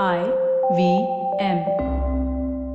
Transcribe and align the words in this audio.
I 0.00 0.24
V 0.74 1.06
M. 1.40 2.72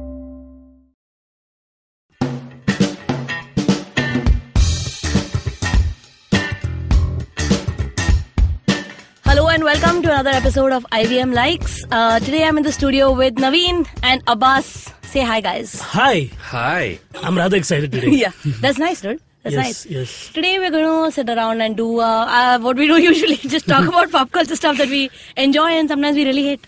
Hello 9.25 9.47
and 9.49 9.63
welcome 9.63 10.01
to 10.01 10.09
another 10.11 10.29
episode 10.31 10.71
of 10.71 10.85
IVM 10.91 11.33
Likes. 11.33 11.83
Uh, 11.91 12.19
today 12.19 12.43
I'm 12.45 12.57
in 12.57 12.63
the 12.63 12.71
studio 12.71 13.12
with 13.12 13.36
Naveen 13.36 13.88
and 14.02 14.24
Abbas. 14.28 14.92
Say 15.04 15.22
hi, 15.22 15.42
guys. 15.42 15.79
Hi, 15.81 16.30
Hi. 16.40 17.00
I'm 17.16 17.38
rather 17.38 17.58
excited 17.58 17.92
today. 17.92 18.10
yeah, 18.24 18.32
that's 18.62 18.78
nice, 18.80 19.02
dude. 19.02 19.22
That's 19.44 19.56
Yes, 19.56 19.66
nice. 19.66 19.86
yes. 19.86 20.30
Today 20.34 20.60
we're 20.60 20.72
going 20.72 21.06
to 21.06 21.12
sit 21.12 21.30
around 21.30 21.62
and 21.62 21.78
do 21.78 22.00
uh, 22.00 22.26
uh, 22.28 22.60
what 22.60 22.78
we 22.78 22.88
do 22.88 22.98
usually, 23.10 23.36
just 23.38 23.68
talk 23.68 23.88
about 23.88 24.12
pop 24.12 24.32
culture 24.32 24.56
stuff 24.56 24.78
that 24.78 24.90
we 24.90 25.10
enjoy 25.36 25.68
and 25.70 25.88
sometimes 25.90 26.16
we 26.16 26.26
really 26.26 26.44
hate. 26.44 26.66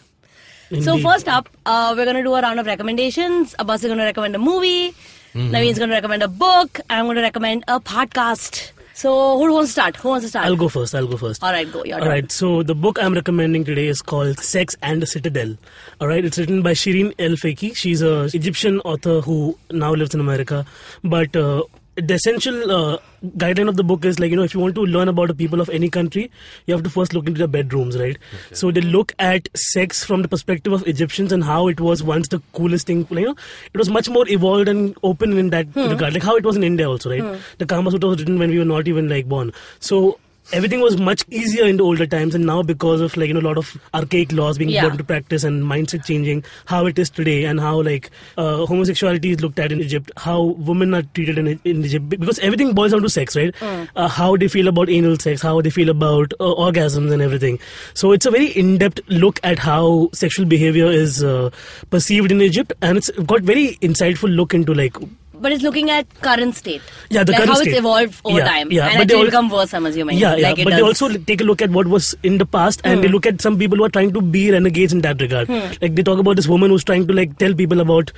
So 0.81 0.99
first 0.99 1.27
up, 1.27 1.49
uh, 1.65 1.93
we're 1.97 2.05
going 2.05 2.17
to 2.17 2.23
do 2.23 2.33
a 2.33 2.41
round 2.41 2.59
of 2.59 2.65
recommendations. 2.65 3.55
Abbas 3.57 3.81
is 3.83 3.87
going 3.87 3.97
to 3.97 4.05
recommend 4.05 4.35
a 4.35 4.39
movie. 4.39 4.91
Mm-hmm. 5.33 5.53
Naveen's 5.53 5.77
going 5.77 5.89
to 5.89 5.95
recommend 5.95 6.21
a 6.21 6.27
book. 6.27 6.79
I'm 6.89 7.05
going 7.05 7.15
to 7.15 7.21
recommend 7.23 7.63
a 7.67 7.79
podcast. 7.79 8.71
So 8.93 9.37
who 9.39 9.53
wants 9.53 9.69
to 9.69 9.71
start? 9.71 9.95
Who 9.95 10.09
wants 10.09 10.25
to 10.25 10.29
start? 10.29 10.45
I'll 10.45 10.57
go 10.57 10.67
first. 10.67 10.93
I'll 10.93 11.07
go 11.07 11.17
first. 11.17 11.41
All 11.41 11.51
right, 11.51 11.71
go. 11.71 11.83
All 11.93 12.05
right. 12.05 12.29
So 12.31 12.63
the 12.63 12.75
book 12.75 12.99
I'm 13.01 13.13
recommending 13.13 13.63
today 13.63 13.87
is 13.87 14.01
called 14.01 14.37
Sex 14.39 14.75
and 14.81 15.01
the 15.01 15.07
Citadel. 15.07 15.55
All 16.01 16.07
right. 16.07 16.23
It's 16.25 16.37
written 16.37 16.61
by 16.61 16.73
Shireen 16.73 17.13
El 17.17 17.31
Feki. 17.31 17.75
She's 17.75 18.01
a 18.01 18.25
Egyptian 18.33 18.81
author 18.81 19.21
who 19.21 19.57
now 19.71 19.93
lives 19.93 20.13
in 20.13 20.19
America. 20.19 20.65
But 21.03 21.33
uh, 21.35 21.63
the 22.01 22.13
essential 22.15 22.71
uh, 22.71 22.97
guideline 23.37 23.69
of 23.69 23.75
the 23.75 23.83
book 23.83 24.05
is 24.05 24.19
like 24.19 24.31
you 24.31 24.35
know 24.35 24.43
if 24.43 24.53
you 24.53 24.59
want 24.59 24.75
to 24.75 24.85
learn 24.85 25.07
about 25.07 25.27
the 25.27 25.35
people 25.35 25.61
of 25.61 25.69
any 25.69 25.89
country, 25.89 26.31
you 26.65 26.73
have 26.73 26.83
to 26.83 26.89
first 26.89 27.13
look 27.13 27.27
into 27.27 27.37
their 27.39 27.47
bedrooms, 27.47 27.97
right? 27.97 28.17
So 28.53 28.71
they 28.71 28.81
look 28.81 29.13
at 29.19 29.49
sex 29.55 30.03
from 30.03 30.21
the 30.21 30.27
perspective 30.27 30.73
of 30.73 30.87
Egyptians 30.87 31.31
and 31.31 31.43
how 31.43 31.67
it 31.67 31.79
was 31.79 32.01
once 32.03 32.27
the 32.29 32.41
coolest 32.53 32.87
thing. 32.87 33.05
You 33.09 33.25
know, 33.25 33.35
it 33.73 33.77
was 33.77 33.89
much 33.89 34.09
more 34.09 34.27
evolved 34.27 34.67
and 34.67 34.95
open 35.03 35.37
in 35.37 35.49
that 35.51 35.67
regard, 35.75 36.13
like 36.13 36.23
how 36.23 36.35
it 36.35 36.43
was 36.45 36.55
in 36.55 36.63
India 36.63 36.89
also, 36.89 37.09
right? 37.09 37.39
The 37.57 37.65
Kama 37.65 37.91
Sutra 37.91 38.09
was 38.09 38.19
written 38.19 38.39
when 38.39 38.49
we 38.49 38.59
were 38.59 38.65
not 38.65 38.87
even 38.87 39.09
like 39.09 39.27
born. 39.27 39.51
So 39.79 40.19
everything 40.51 40.79
was 40.81 40.97
much 40.99 41.23
easier 41.29 41.65
in 41.65 41.77
the 41.77 41.83
older 41.83 42.05
times 42.07 42.33
and 42.33 42.45
now 42.45 42.61
because 42.63 43.01
of 43.01 43.15
like 43.15 43.27
you 43.27 43.33
know 43.35 43.39
a 43.39 43.47
lot 43.49 43.57
of 43.57 43.77
archaic 43.93 44.31
laws 44.31 44.57
being 44.57 44.69
Yeah. 44.69 44.83
put 44.83 44.93
into 44.93 45.03
practice 45.03 45.43
and 45.43 45.63
mindset 45.63 46.05
changing 46.05 46.43
how 46.65 46.85
it 46.87 46.97
is 46.97 47.09
today 47.09 47.45
and 47.45 47.59
how 47.59 47.81
like 47.81 48.09
uh, 48.37 48.65
homosexuality 48.65 49.31
is 49.31 49.41
looked 49.41 49.59
at 49.59 49.71
in 49.71 49.79
egypt 49.79 50.11
how 50.17 50.41
women 50.71 50.93
are 50.93 51.03
treated 51.19 51.37
in, 51.37 51.47
in 51.65 51.85
egypt 51.85 52.09
because 52.09 52.39
everything 52.39 52.73
boils 52.73 52.91
down 52.93 53.01
to 53.03 53.09
sex 53.09 53.35
right? 53.35 53.53
Uh, 53.95 54.07
how 54.07 54.35
they 54.37 54.47
feel 54.47 54.67
about 54.67 54.89
anal 54.89 55.17
sex 55.17 55.41
how 55.41 55.61
they 55.61 55.69
feel 55.69 55.89
about 55.89 56.33
uh, 56.39 56.45
orgasms 56.65 57.11
and 57.11 57.21
everything. 57.21 57.59
So 57.93 58.11
it's 58.11 58.25
a 58.25 58.31
very 58.31 58.47
in-depth 58.47 59.01
look 59.07 59.39
at 59.43 59.59
how 59.59 60.09
sexual 60.13 60.45
behavior 60.47 60.87
is 60.87 61.23
uh, 61.23 61.51
perceived 61.91 62.31
in 62.31 62.41
egypt 62.41 62.73
and 62.81 62.97
it's 62.97 63.11
got 63.33 63.41
very 63.43 63.75
insightful 63.81 64.35
look 64.35 64.53
into 64.53 64.73
like 64.73 64.95
But 65.41 65.51
it's 65.53 65.63
looking 65.63 65.89
at 65.89 66.07
current 66.21 66.55
state. 66.55 66.81
Yeah, 67.09 67.23
the 67.23 67.31
like 67.31 67.39
current 67.39 67.49
how 67.49 67.55
state. 67.61 67.69
it's 67.69 67.79
evolved 67.79 68.21
over 68.25 68.37
Yeah, 68.39 68.45
time. 68.45 68.71
yeah, 68.71 68.87
and 68.89 68.97
but 68.99 69.07
they 69.07 69.23
become 69.25 69.49
worse, 69.49 69.73
I'm 69.73 69.85
assuming. 69.85 70.17
Yeah, 70.17 70.35
yeah. 70.35 70.49
Like 70.49 70.59
it 70.59 70.65
but 70.65 70.73
they 70.75 70.81
also 70.81 71.09
take 71.29 71.41
a 71.41 71.43
look 71.43 71.61
at 71.61 71.69
what 71.71 71.87
was 71.87 72.15
in 72.23 72.37
the 72.37 72.45
past, 72.45 72.81
and 72.83 73.01
they 73.03 73.07
Hmm. 73.07 73.13
look 73.13 73.25
at 73.25 73.41
some 73.41 73.57
people 73.57 73.77
who 73.77 73.85
are 73.85 73.89
trying 73.97 74.11
to 74.13 74.21
be 74.21 74.51
renegades 74.51 74.93
in 74.93 75.01
that 75.01 75.21
regard. 75.21 75.49
Like 75.81 75.95
they 75.95 76.03
talk 76.03 76.19
about 76.19 76.35
this 76.35 76.47
woman 76.47 76.69
who's 76.69 76.83
trying 76.83 77.07
to 77.07 77.13
like 77.13 77.37
tell 77.37 77.53
people 77.53 77.79
about 77.85 78.11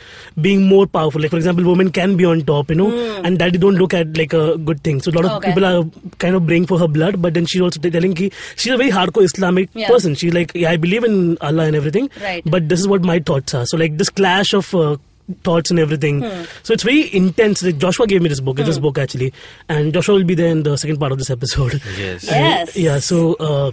being 0.47 0.67
more 0.67 0.85
powerful. 0.87 1.21
Like 1.21 1.31
for 1.31 1.37
example, 1.37 1.63
women 1.65 1.91
can 1.91 2.15
be 2.17 2.25
on 2.25 2.41
top, 2.41 2.69
you 2.69 2.75
know, 2.75 2.89
and 3.23 3.37
that 3.39 3.53
they 3.53 3.57
don't 3.59 3.75
look 3.75 3.93
at 3.93 4.17
like 4.17 4.33
a 4.33 4.57
good 4.57 4.83
thing. 4.83 5.01
So 5.01 5.11
a 5.11 5.15
lot 5.19 5.25
of 5.25 5.31
Hmm. 5.31 5.37
Okay. 5.37 5.49
people 5.53 5.65
are 5.65 5.83
kind 6.25 6.35
of 6.35 6.45
praying 6.47 6.67
for 6.73 6.79
her 6.79 6.87
blood, 6.87 7.21
but 7.21 7.33
then 7.33 7.45
she's 7.45 7.61
also 7.61 7.79
telling 7.79 8.13
ki 8.15 8.31
she's 8.55 8.73
a 8.73 8.77
very 8.77 8.89
hardcore 8.99 9.23
Islamic 9.23 9.69
Yeah. 9.73 9.87
person. 9.87 10.15
She's 10.15 10.33
like, 10.33 10.51
yeah, 10.55 10.71
I 10.71 10.77
believe 10.77 11.03
in 11.03 11.37
Allah 11.41 11.63
and 11.71 11.75
everything, 11.75 12.09
Right. 12.21 12.43
but 12.57 12.67
this 12.69 12.79
is 12.79 12.87
what 12.87 13.03
my 13.13 13.19
thoughts 13.19 13.53
are. 13.61 13.65
So 13.65 13.77
like 13.85 13.97
this 14.03 14.09
clash 14.09 14.53
of. 14.53 14.73
Uh, 14.73 14.97
thoughts 15.43 15.71
and 15.71 15.79
everything 15.79 16.21
Hmm. 16.21 16.43
so 16.63 16.73
it's 16.73 16.83
very 16.83 17.13
intense 17.15 17.63
like 17.63 17.77
joshua 17.77 18.07
gave 18.07 18.21
me 18.21 18.29
this 18.29 18.39
book 18.39 18.59
it's 18.59 18.67
this 18.67 18.79
book 18.79 18.97
actually 18.97 19.33
and 19.69 19.93
joshua 19.93 20.15
will 20.15 20.23
be 20.23 20.35
there 20.35 20.49
in 20.51 20.63
the 20.63 20.77
second 20.77 20.99
part 20.99 21.11
of 21.11 21.17
this 21.17 21.29
episode 21.29 21.81
Yes. 21.97 22.23
Yes. 22.29 22.75
yeah, 22.77 22.99
so 22.99 23.33
uh, 23.35 23.71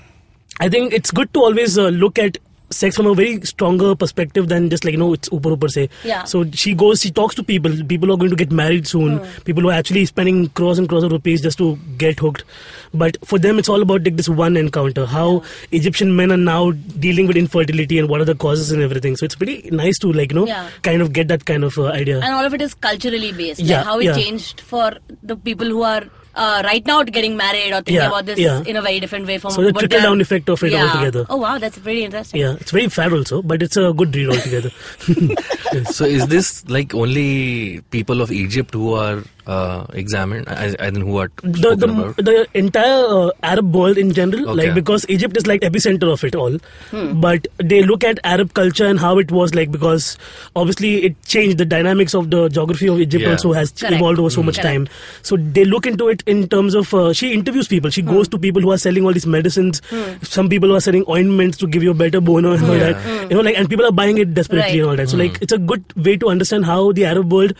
I 0.60 0.68
think 0.68 0.92
it's 0.92 1.10
good 1.10 1.32
to 1.34 1.40
always 1.40 1.78
uh, 1.78 1.88
look 1.88 2.18
at 2.18 2.38
sex 2.70 2.96
from 2.96 3.06
a 3.06 3.14
very 3.14 3.40
stronger 3.42 3.94
perspective 3.94 4.48
than 4.48 4.68
just 4.68 4.84
like 4.84 4.92
you 4.92 4.98
know 4.98 5.12
it's 5.14 5.28
upar 5.30 5.56
upar 5.56 5.70
say. 5.70 5.88
Yeah. 6.04 6.24
So 6.24 6.44
she 6.52 6.74
goes, 6.74 7.00
she 7.00 7.10
talks 7.10 7.34
to 7.36 7.42
people, 7.42 7.72
people 7.92 8.12
are 8.12 8.16
going 8.16 8.30
to 8.30 8.36
get 8.36 8.52
married 8.52 8.86
soon, 8.86 9.20
people 9.44 9.62
who 9.62 9.70
are 9.70 9.78
actually 9.82 10.04
spending 10.04 10.48
crores 10.50 10.78
and 10.78 10.88
crores 10.88 11.02
of 11.04 11.12
rupees 11.12 11.40
just 11.42 11.58
to 11.58 11.76
get 11.96 12.18
hooked. 12.18 12.44
But 12.92 13.16
for 13.24 13.38
them, 13.38 13.58
it's 13.58 13.68
all 13.68 13.82
about 13.82 14.04
like 14.04 14.16
this 14.16 14.28
one 14.28 14.56
encounter. 14.56 15.06
How 15.06 15.42
Egyptian 15.72 16.14
men 16.16 16.30
are 16.32 16.36
now 16.36 16.72
dealing 17.06 17.26
with 17.26 17.36
infertility 17.36 17.98
and 17.98 18.08
what 18.08 18.20
are 18.20 18.24
the 18.26 18.34
causes 18.34 18.70
and 18.72 18.82
everything. 18.82 19.16
So 19.16 19.24
it's 19.24 19.34
pretty 19.34 19.70
nice 19.70 19.98
to 20.00 20.12
like 20.12 20.32
you 20.32 20.38
know 20.40 20.46
Yeah. 20.46 20.68
kind 20.82 21.00
of 21.02 21.12
get 21.12 21.28
that 21.28 21.44
kind 21.46 21.64
of 21.64 21.78
uh, 21.78 21.86
idea. 21.86 22.20
and 22.20 22.34
all 22.34 22.44
of 22.44 22.54
it 22.54 22.60
is 22.62 22.74
culturally 22.74 23.32
based. 23.32 23.60
Yeah, 23.60 23.78
like 23.78 23.86
how 23.86 23.98
it 23.98 24.04
yeah. 24.04 24.14
changed 24.14 24.60
for 24.60 24.92
the 25.22 25.36
people 25.36 25.66
who 25.66 25.82
are 25.82 26.04
uh, 26.44 26.62
right 26.64 26.84
now 26.90 27.02
getting 27.02 27.36
married 27.36 27.72
or 27.72 27.80
thinking 27.82 27.96
Yeah, 27.96 28.08
about 28.12 28.26
this 28.30 28.38
yeah. 28.38 28.62
in 28.72 28.76
a 28.76 28.82
very 28.82 29.00
different 29.04 29.26
way 29.26 29.38
from 29.38 29.50
So 29.56 29.62
the 29.62 29.72
trickle 29.72 30.00
down 30.00 30.20
effect 30.26 30.48
of 30.48 30.62
it 30.68 30.72
yeah. 30.72 30.84
altogether. 30.86 31.26
Oh 31.28 31.36
wow, 31.36 31.58
that's 31.58 31.78
pretty 31.78 32.04
interesting. 32.04 32.40
yeah, 32.40 32.54
it's 32.60 32.70
very 32.70 32.88
fair 32.88 33.12
also, 33.20 33.42
but 33.42 33.62
it's 33.68 33.76
a 33.76 33.92
good 34.02 34.14
read 34.20 34.28
altogether. 34.36 34.70
So 35.98 36.04
is 36.04 36.26
this 36.28 36.66
like 36.68 36.94
only 36.94 37.82
people 37.96 38.20
of 38.22 38.32
Egypt 38.32 38.72
who 38.74 38.94
are 38.94 39.22
uh, 39.48 39.86
examined, 39.94 40.46
as, 40.48 40.74
as 40.74 40.94
in 40.96 41.02
who 41.06 41.16
are 41.18 41.30
the 41.42 41.74
the, 41.82 41.86
about? 41.90 42.16
the 42.18 42.46
entire 42.62 43.04
uh, 43.18 43.30
Arab 43.42 43.74
world 43.74 43.96
in 43.96 44.12
general, 44.12 44.54
like 44.54 44.74
because 44.74 45.06
Egypt 45.08 45.36
is 45.42 45.46
like 45.46 45.62
epicenter 45.62 46.12
of 46.12 46.22
it 46.28 46.34
all, 46.34 46.58
Hmm. 46.90 47.20
but 47.20 47.46
they 47.72 47.82
look 47.82 48.04
at 48.04 48.20
Arab 48.32 48.52
culture 48.58 48.84
and 48.86 48.98
how 49.04 49.12
it 49.18 49.32
was 49.38 49.54
like 49.54 49.70
because 49.76 50.08
obviously 50.54 50.90
it 51.08 51.16
changed 51.34 51.56
the 51.58 51.64
dynamics 51.64 52.14
of 52.14 52.30
the 52.34 52.48
geography 52.58 52.88
of 52.88 53.00
Egypt 53.06 53.24
Yeah. 53.24 53.30
also 53.36 53.52
has 53.54 53.72
Correct. 53.72 53.94
evolved 54.00 54.18
over 54.24 54.30
so 54.36 54.42
much 54.42 54.56
Correct. 54.60 54.68
time. 54.74 54.88
So 55.22 55.36
they 55.58 55.64
look 55.64 55.86
into 55.86 56.08
it 56.08 56.22
in 56.26 56.46
terms 56.48 56.74
of 56.74 56.92
uh, 56.92 57.12
she 57.22 57.32
interviews 57.32 57.68
people. 57.68 57.90
She 57.90 58.02
Hmm. 58.02 58.10
goes 58.18 58.28
to 58.36 58.38
people 58.38 58.60
who 58.68 58.70
are 58.76 58.78
selling 58.86 59.04
all 59.06 59.12
these 59.20 59.26
medicines. 59.38 59.80
Some 60.22 60.48
people 60.48 60.68
who 60.68 60.74
are 60.82 60.84
selling 60.88 61.04
ointments 61.08 61.56
to 61.64 61.66
give 61.66 61.82
you 61.82 61.90
a 61.90 61.94
better 62.04 62.20
boner 62.20 62.52
and 62.54 62.64
all 62.64 62.76
Yeah. 62.76 62.92
that. 62.92 63.30
You 63.30 63.36
know, 63.36 63.42
like 63.50 63.56
and 63.58 63.68
people 63.74 63.86
are 63.86 63.92
buying 63.92 64.18
it 64.18 64.34
desperately 64.34 64.68
Right. 64.72 64.80
and 64.80 64.90
all 64.90 64.96
that. 64.96 65.08
So 65.16 65.16
like 65.16 65.38
it's 65.40 65.52
a 65.52 65.58
good 65.72 65.84
way 65.96 66.16
to 66.18 66.28
understand 66.28 66.66
how 66.66 66.92
the 66.92 67.04
Arab 67.06 67.32
world 67.32 67.54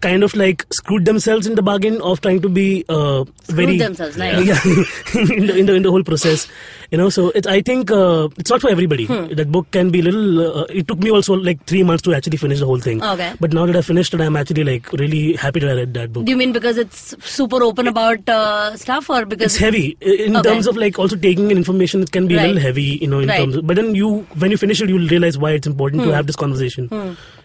kind 0.00 0.22
of 0.22 0.34
like 0.34 0.64
screwed 0.80 1.04
themselves 1.04 1.33
in 1.42 1.54
the 1.58 1.62
bargain 1.62 2.00
of 2.10 2.20
trying 2.20 2.40
to 2.40 2.48
be 2.48 2.84
uh, 2.88 3.24
very 3.60 3.76
themselves, 3.78 4.16
nice. 4.16 4.46
yeah, 4.46 4.60
in, 5.20 5.46
the, 5.46 5.54
in 5.58 5.66
the 5.66 5.74
in 5.74 5.82
the 5.82 5.90
whole 5.90 6.04
process 6.10 6.46
you 6.90 6.98
know 7.00 7.08
so 7.16 7.22
it's 7.40 7.46
i 7.46 7.60
think 7.68 7.90
uh, 7.90 8.28
it's 8.42 8.50
not 8.54 8.60
for 8.64 8.70
everybody 8.74 9.06
Hmm. 9.10 9.26
that 9.40 9.50
book 9.56 9.66
can 9.76 9.90
be 9.94 10.00
a 10.00 10.04
little 10.08 10.28
uh, 10.60 10.64
it 10.80 10.86
took 10.90 11.00
me 11.06 11.10
also 11.16 11.34
like 11.48 11.64
3 11.72 11.82
months 11.90 12.02
to 12.06 12.14
actually 12.18 12.38
finish 12.44 12.60
the 12.62 12.68
whole 12.70 12.78
thing 12.86 13.02
Okay. 13.12 13.30
but 13.44 13.52
now 13.58 13.64
that 13.70 13.76
i 13.80 13.82
finished 13.90 14.14
it 14.18 14.20
i'm 14.26 14.36
actually 14.42 14.64
like 14.70 14.90
really 15.02 15.22
happy 15.44 15.60
that 15.64 15.70
i 15.74 15.76
read 15.80 15.92
that 15.98 16.12
book 16.16 16.24
Do 16.30 16.34
you 16.36 16.40
mean 16.42 16.52
because 16.58 16.78
it's 16.84 17.02
super 17.36 17.60
open 17.70 17.90
about 17.94 18.28
uh, 18.38 18.76
stuff 18.84 19.10
or 19.16 19.20
because 19.34 19.50
it's 19.50 19.60
heavy 19.66 19.84
in 20.00 20.36
Okay. 20.40 20.48
terms 20.50 20.70
of 20.72 20.80
like 20.84 20.98
also 21.04 21.16
taking 21.26 21.50
in 21.56 21.58
information 21.64 22.06
it 22.08 22.12
can 22.18 22.28
be 22.32 22.38
a 22.38 22.42
little 22.46 22.62
heavy 22.68 22.88
you 23.04 23.10
know 23.14 23.20
in 23.26 23.28
Right. 23.34 23.40
terms 23.44 23.56
of, 23.62 23.66
but 23.72 23.76
then 23.82 23.94
you 24.02 24.10
when 24.44 24.50
you 24.56 24.60
finish 24.64 24.80
it 24.86 24.94
you'll 24.94 25.12
realize 25.16 25.38
why 25.46 25.52
it's 25.60 25.72
important 25.74 26.02
Hmm. 26.04 26.10
to 26.10 26.14
have 26.20 26.26
this 26.32 26.40
conversation 26.46 26.90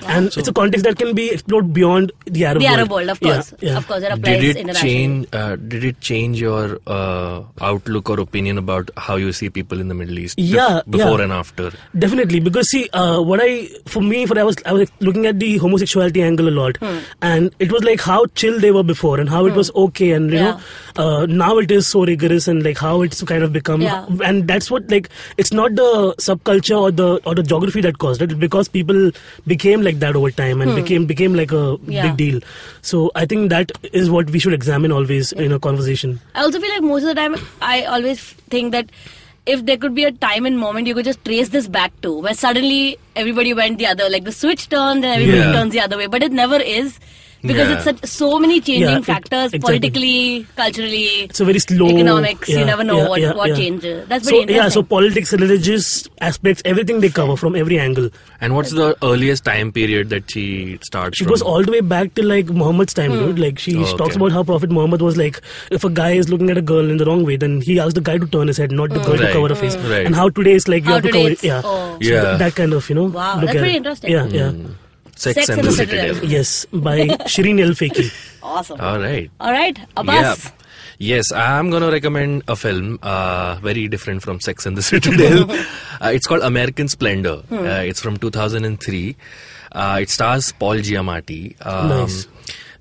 and 0.08 0.28
it's 0.38 0.48
a 0.48 0.54
context 0.54 0.84
that 0.86 0.98
can 0.98 1.14
be 1.14 1.30
explored 1.32 1.74
beyond 1.74 2.12
the 2.26 2.46
arab 2.46 2.62
the 2.62 2.66
world 2.68 2.78
Arab 2.80 2.92
world, 2.92 3.10
of 3.10 3.20
course, 3.20 3.54
yeah. 3.62 3.78
of 3.78 3.88
course, 3.88 4.04
it 4.04 4.12
applies 4.12 4.42
Did 4.42 4.58
it 4.58 4.76
change? 4.76 5.28
Uh, 5.34 5.56
did 5.56 5.84
it 5.84 6.00
change 6.02 6.40
your 6.40 6.80
uh, 6.88 7.44
outlook 7.62 8.10
or 8.10 8.20
opinion 8.20 8.58
about 8.58 8.90
how 8.98 9.16
you 9.16 9.32
see 9.34 9.50
people 9.50 9.80
in 9.80 9.88
the 9.88 9.94
Middle 9.94 10.18
East? 10.20 10.38
bef- 10.38 10.54
Yeah, 10.54 10.82
before 10.90 11.18
yeah. 11.18 11.24
and 11.26 11.34
after. 11.34 11.72
Definitely, 11.98 12.40
because 12.40 12.70
see, 12.70 12.88
uh, 12.94 13.22
what 13.22 13.40
I 13.44 13.68
for 13.88 14.02
me, 14.02 14.26
for 14.26 14.40
I 14.40 14.44
was 14.44 14.56
I 14.66 14.74
was 14.74 14.90
looking 15.00 15.26
at 15.26 15.40
the 15.40 15.58
homosexuality 15.58 16.22
angle 16.22 16.48
a 16.48 16.56
lot, 16.62 16.78
Hmm. 16.78 17.00
and 17.22 17.54
it 17.60 17.72
was 17.72 17.84
like 17.84 18.00
how 18.02 18.26
chill 18.36 18.60
they 18.60 18.72
were 18.72 18.84
before, 18.84 19.20
and 19.20 19.30
how 19.30 19.46
it 19.48 19.54
was 19.54 19.72
okay, 19.76 20.12
and 20.12 20.32
you 20.32 20.38
Yeah. 20.40 20.60
know, 20.98 21.06
uh, 21.06 21.26
now 21.26 21.58
it 21.58 21.72
is 21.72 21.88
so 21.88 22.06
rigorous, 22.06 22.48
and 22.48 22.64
like 22.64 22.78
how 22.78 23.02
it's 23.02 23.22
kind 23.24 23.44
of 23.44 23.52
become, 23.54 23.82
Yeah. 23.82 24.06
and 24.24 24.48
that's 24.48 24.70
what 24.72 24.90
like 24.92 25.10
it's 25.38 25.52
not 25.52 25.76
the 25.76 26.14
subculture 26.20 26.80
or 26.80 26.92
the 26.92 27.10
or 27.26 27.36
the 27.36 27.44
geography 27.44 27.82
that 27.82 27.98
caused 27.98 28.22
it, 28.22 28.38
because 28.40 28.68
people 28.68 29.12
became 29.48 29.82
like 29.82 29.89
that 29.98 30.16
over 30.16 30.30
time 30.30 30.62
and 30.62 30.76
became 30.76 31.06
became 31.08 31.34
like 31.34 31.52
a 31.52 31.76
Hmm. 31.78 31.92
Yeah. 31.92 32.04
big 32.08 32.18
deal. 32.18 32.40
So 32.82 33.10
I 33.16 33.26
think 33.26 33.50
that 33.50 33.72
is 33.92 34.10
what 34.12 34.30
we 34.30 34.38
should 34.38 34.54
examine 34.54 34.92
always 34.92 35.32
in 35.32 35.52
a 35.52 35.60
conversation. 35.60 36.20
I 36.36 36.42
also 36.44 36.60
feel 36.60 36.70
like 36.70 36.84
most 36.84 37.02
of 37.02 37.08
the 37.10 37.16
time, 37.16 37.36
I 37.62 37.84
always 37.86 38.20
think 38.56 38.72
that 38.74 38.92
if 39.46 39.66
there 39.66 39.78
could 39.78 39.96
be 39.96 40.04
a 40.04 40.12
time 40.12 40.46
and 40.46 40.60
moment 40.60 40.86
you 40.86 40.94
could 40.94 41.06
just 41.06 41.24
trace 41.26 41.50
this 41.50 41.68
back 41.68 41.92
to, 42.02 42.14
where 42.20 42.34
suddenly 42.36 42.98
everybody 43.16 43.54
went 43.54 43.80
the 43.80 43.88
other, 43.88 44.08
like 44.10 44.24
the 44.26 44.32
switch 44.32 44.70
turned 44.70 45.04
and 45.04 45.14
everybody 45.16 45.38
Yeah. 45.40 45.52
turns 45.54 45.74
the 45.74 45.80
other 45.80 45.98
way, 45.98 46.06
but 46.08 46.22
it 46.22 46.32
never 46.32 46.58
is. 46.58 47.00
Because 47.42 47.70
Yeah. 47.70 47.76
it's 47.76 47.84
such, 47.86 48.06
so 48.06 48.38
many 48.38 48.60
changing 48.60 48.90
Yeah, 48.90 48.98
it- 48.98 49.06
factors 49.06 49.54
exactly. 49.54 49.60
politically, 49.80 50.46
culturally. 50.58 51.06
It's 51.24 51.40
a 51.40 51.46
very 51.46 51.60
slow 51.60 51.88
economics. 51.90 52.50
yeah, 52.50 52.60
you 52.60 52.66
never 52.66 52.84
know 52.84 52.98
yeah, 52.98 53.08
what, 53.10 53.22
yeah, 53.22 53.34
what 53.34 53.50
yeah. 53.50 53.56
changes. 53.56 54.08
That's 54.10 54.26
so 54.26 54.32
very 54.32 54.42
interesting. 54.42 54.64
yeah, 54.64 54.70
so 54.70 54.84
politics, 54.84 55.32
religious 55.34 56.08
aspects, 56.20 56.62
everything 56.66 57.00
they 57.00 57.10
cover 57.10 57.38
from 57.38 57.56
every 57.56 57.80
angle. 57.80 58.10
And 58.42 58.56
what's 58.56 58.72
the 58.72 58.96
earliest 59.04 59.46
time 59.46 59.72
period 59.72 60.10
that 60.10 60.30
she 60.30 60.80
starts 60.82 61.18
She 61.18 61.24
from? 61.24 61.32
goes 61.32 61.42
all 61.42 61.64
the 61.64 61.72
way 61.72 61.80
back 61.82 62.14
to 62.16 62.24
like 62.24 62.50
Muhammad's 62.50 62.94
time, 62.94 63.12
Hmm. 63.12 63.20
dude. 63.28 63.40
Like 63.40 63.58
she 63.60 63.78
Oh, 63.78 63.86
talks 63.96 64.16
okay. 64.16 64.16
about 64.18 64.32
how 64.34 64.44
Prophet 64.44 64.70
Muhammad 64.70 65.02
was 65.02 65.16
like, 65.16 65.40
if 65.72 65.84
a 65.86 65.90
guy 65.90 66.12
is 66.12 66.28
looking 66.28 66.50
at 66.50 66.58
a 66.58 66.62
girl 66.62 66.90
in 66.90 66.98
the 66.98 67.06
wrong 67.06 67.24
way, 67.26 67.38
then 67.38 67.62
he 67.62 67.80
asks 67.80 67.94
the 67.94 68.02
guy 68.02 68.18
to 68.18 68.28
turn 68.28 68.48
his 68.48 68.58
head, 68.58 68.72
not 68.74 68.90
the 68.90 69.00
hmm. 69.00 69.06
girl 69.12 69.18
to 69.18 69.32
cover 69.32 69.48
her 69.48 69.56
hmm. 69.56 69.62
face. 69.62 69.78
Right. 69.78 70.06
And 70.06 70.14
how 70.16 70.28
today 70.30 70.54
is 70.54 70.68
like 70.68 70.84
you 70.84 70.90
How 70.90 70.96
have 70.96 71.04
to 71.04 71.12
cover 71.12 71.30
it. 71.30 71.44
Yeah. 71.44 71.62
oh. 71.64 71.98
So 72.02 72.10
Yeah. 72.10 72.22
that, 72.22 72.40
that 72.40 72.56
kind 72.56 72.74
of 72.74 72.90
you 72.90 72.96
know. 72.96 73.06
Wow, 73.06 73.36
look 73.36 73.46
that's 73.46 73.56
at 73.56 73.62
very 73.62 73.74
it. 73.74 73.78
interesting. 73.78 74.12
Yeah, 74.12 74.26
yeah. 74.26 74.52
Hmm. 74.52 74.72
Sex, 75.20 75.36
Sex 75.36 75.50
and, 75.50 75.60
and 75.60 75.68
the 75.68 75.72
the 75.72 75.78
Citadel. 75.78 76.14
Citadel. 76.16 76.30
Yes, 76.32 76.66
by 76.72 76.98
Shireen 77.34 77.60
El 77.62 77.72
Feki. 77.82 78.08
awesome. 78.44 78.80
All 78.80 79.00
right. 79.00 79.30
All 79.40 79.52
right, 79.52 79.78
Abbas. 79.98 80.46
Yeah. 80.46 80.52
Yes, 81.02 81.32
I'm 81.32 81.70
going 81.70 81.82
to 81.82 81.92
recommend 81.92 82.44
a 82.50 82.56
film 82.58 83.00
uh, 83.02 83.56
very 83.62 83.88
different 83.88 84.22
from 84.22 84.40
Sex 84.42 84.66
and 84.66 84.78
the 84.78 84.82
Citadel. 84.82 85.50
uh, 86.02 86.12
it's 86.18 86.28
called 86.28 86.42
American 86.42 86.88
Splendor. 86.90 87.38
Hmm. 87.50 87.56
Uh, 87.60 87.84
it's 87.92 88.02
from 88.02 88.18
2003. 88.18 89.16
Uh, 89.72 90.00
it 90.02 90.10
stars 90.10 90.52
Paul 90.54 90.76
Giamatti. 90.90 91.56
Um, 91.66 91.88
Nice. 91.90 92.28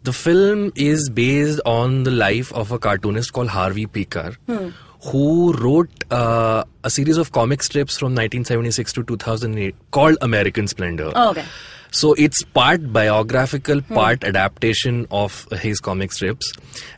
The 0.05 0.13
film 0.13 0.73
is 0.75 1.09
based 1.11 1.61
on 1.67 2.03
the 2.05 2.11
life 2.11 2.53
of 2.55 2.73
a 2.73 2.79
cartoonist 2.79 3.33
called 3.33 3.49
Harvey 3.49 3.87
Pekar, 3.87 4.35
Hmm. 4.47 4.69
who 5.11 5.53
wrote 5.55 5.91
uh, 6.11 6.65
a 6.85 6.91
series 6.91 7.19
of 7.19 7.31
comic 7.33 7.63
strips 7.63 7.99
from 7.99 8.15
1976 8.15 8.93
to 8.95 9.03
2008 9.05 9.75
called 9.93 10.17
American 10.23 10.67
Splendor. 10.67 11.13
Oh, 11.15 11.31
okay. 11.31 11.45
So 11.91 12.13
it's 12.15 12.43
part 12.43 12.93
biographical, 12.93 13.81
hmm. 13.81 13.95
part 13.95 14.25
adaptation 14.25 15.07
of 15.11 15.47
his 15.53 15.81
comic 15.81 16.13
strips. 16.13 16.53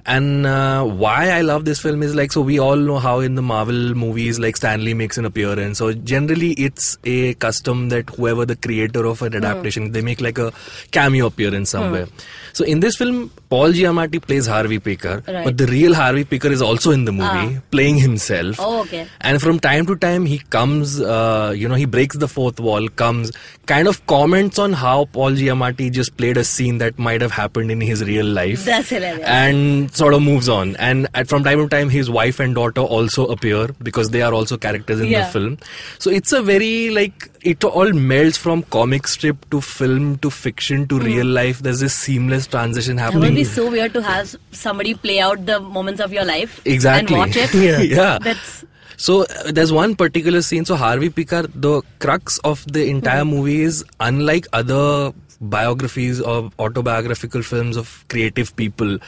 And 0.06 0.46
uh, 0.46 0.84
why 0.84 1.31
I 1.31 1.42
love 1.42 1.64
this 1.64 1.81
film 1.81 2.02
is 2.02 2.14
like, 2.14 2.32
so 2.32 2.40
we 2.40 2.58
all 2.58 2.76
know 2.76 2.98
how 2.98 3.20
in 3.20 3.34
the 3.34 3.42
Marvel 3.42 3.94
movies, 3.94 4.38
like 4.38 4.56
Stan 4.56 4.84
Lee 4.84 4.94
makes 4.94 5.19
an 5.19 5.25
appearance. 5.25 5.78
So 5.78 5.92
generally, 5.92 6.52
it's 6.52 6.98
a 7.04 7.34
custom 7.34 7.88
that 7.90 8.10
whoever 8.10 8.44
the 8.44 8.56
creator 8.56 9.06
of 9.06 9.22
an 9.22 9.32
hmm. 9.32 9.38
adaptation, 9.38 9.92
they 9.92 10.02
make 10.02 10.20
like 10.20 10.38
a 10.38 10.52
cameo 10.90 11.26
appearance 11.26 11.72
hmm. 11.72 11.78
somewhere. 11.78 12.06
So 12.52 12.64
in 12.64 12.81
this 12.81 12.96
film, 12.96 13.31
Paul 13.50 13.73
Giamatti 13.73 14.23
plays 14.25 14.47
Harvey 14.47 14.79
Pekar, 14.79 15.26
Right. 15.26 15.44
but 15.44 15.56
the 15.58 15.67
real 15.67 15.93
Harvey 15.93 16.25
Pekar 16.25 16.52
is 16.52 16.62
also 16.62 16.93
in 16.93 17.05
the 17.05 17.11
movie, 17.12 17.58
playing 17.73 17.97
himself. 17.99 18.56
Oh, 18.61 18.82
okay. 18.82 19.06
And 19.23 19.43
from 19.43 19.58
time 19.58 19.87
to 19.87 19.97
time, 19.97 20.25
he 20.25 20.38
comes, 20.38 21.00
uh, 21.00 21.52
you 21.56 21.69
know, 21.69 21.75
he 21.75 21.85
breaks 21.85 22.17
the 22.17 22.29
fourth 22.29 22.61
wall, 22.61 22.87
comes, 22.91 23.32
kind 23.67 23.88
of 23.88 24.06
comments 24.06 24.56
on 24.61 24.73
how 24.73 25.06
Paul 25.06 25.32
Giamatti 25.32 25.91
just 25.91 26.17
played 26.17 26.37
a 26.37 26.44
scene 26.44 26.79
that 26.79 26.97
might 26.97 27.20
have 27.20 27.32
happened 27.32 27.73
in 27.73 27.81
his 27.81 28.05
real 28.05 28.25
life. 28.26 28.64
That's 28.64 28.88
hilarious. 28.88 29.26
And 29.26 29.93
sort 29.96 30.14
of 30.14 30.23
moves 30.23 30.49
on. 30.49 30.76
And 30.76 31.08
at, 31.14 31.29
from 31.29 31.43
time 31.43 31.58
to 31.58 31.69
time, 31.69 31.88
his 31.91 32.08
wife 32.08 32.38
and 32.38 32.55
daughter 32.55 32.82
also 32.82 33.26
appear 33.26 33.69
because 33.82 34.11
they 34.11 34.23
are 34.23 34.32
also 34.32 34.56
characters 34.58 35.00
in 35.00 35.08
Yeah. 35.08 35.26
the 35.26 35.32
film. 35.32 35.58
So 35.99 36.08
it's 36.08 36.32
a 36.32 36.41
very, 36.41 36.91
like, 36.91 37.29
it 37.43 37.64
all 37.64 37.87
melds 37.91 38.37
from 38.38 38.62
comic 38.64 39.08
strip 39.08 39.49
to 39.50 39.61
film 39.61 40.19
to 40.19 40.31
fiction 40.31 40.87
to 40.88 40.99
real 41.00 41.26
life. 41.26 41.61
There's 41.62 41.81
this 41.81 41.94
seamless 41.94 42.46
transition 42.46 42.96
happening. 42.99 43.39
Would 43.40 43.48
be 43.48 43.54
so 43.60 43.70
weird 43.70 43.92
to 43.94 44.02
have 44.02 44.34
somebody 44.52 44.94
play 44.94 45.20
out 45.20 45.46
the 45.46 45.60
moments 45.60 46.00
of 46.00 46.12
your 46.12 46.25
life 46.25 46.60
Exactly. 46.64 47.16
and 47.16 47.26
watch 47.26 47.37
it. 47.37 47.54
Yeah. 47.69 47.81
yeah. 47.81 48.19
That's 48.19 48.64
So 48.96 49.22
uh, 49.25 49.52
there's 49.56 49.72
one 49.72 49.96
particular 49.96 50.42
scene. 50.42 50.64
So 50.64 50.76
Harvey 50.76 51.08
Pekar, 51.10 51.50
the 51.54 51.82
crux 52.00 52.38
of 52.38 52.64
the 52.70 52.87
entire 52.88 53.25
movie 53.25 53.62
is 53.62 53.84
unlike 53.98 54.46
other 54.52 55.12
biographies 55.40 56.20
or 56.20 56.50
autobiographical 56.58 57.42
films 57.42 57.78
of 57.82 58.04
creative 58.08 58.54
people, 58.56 58.98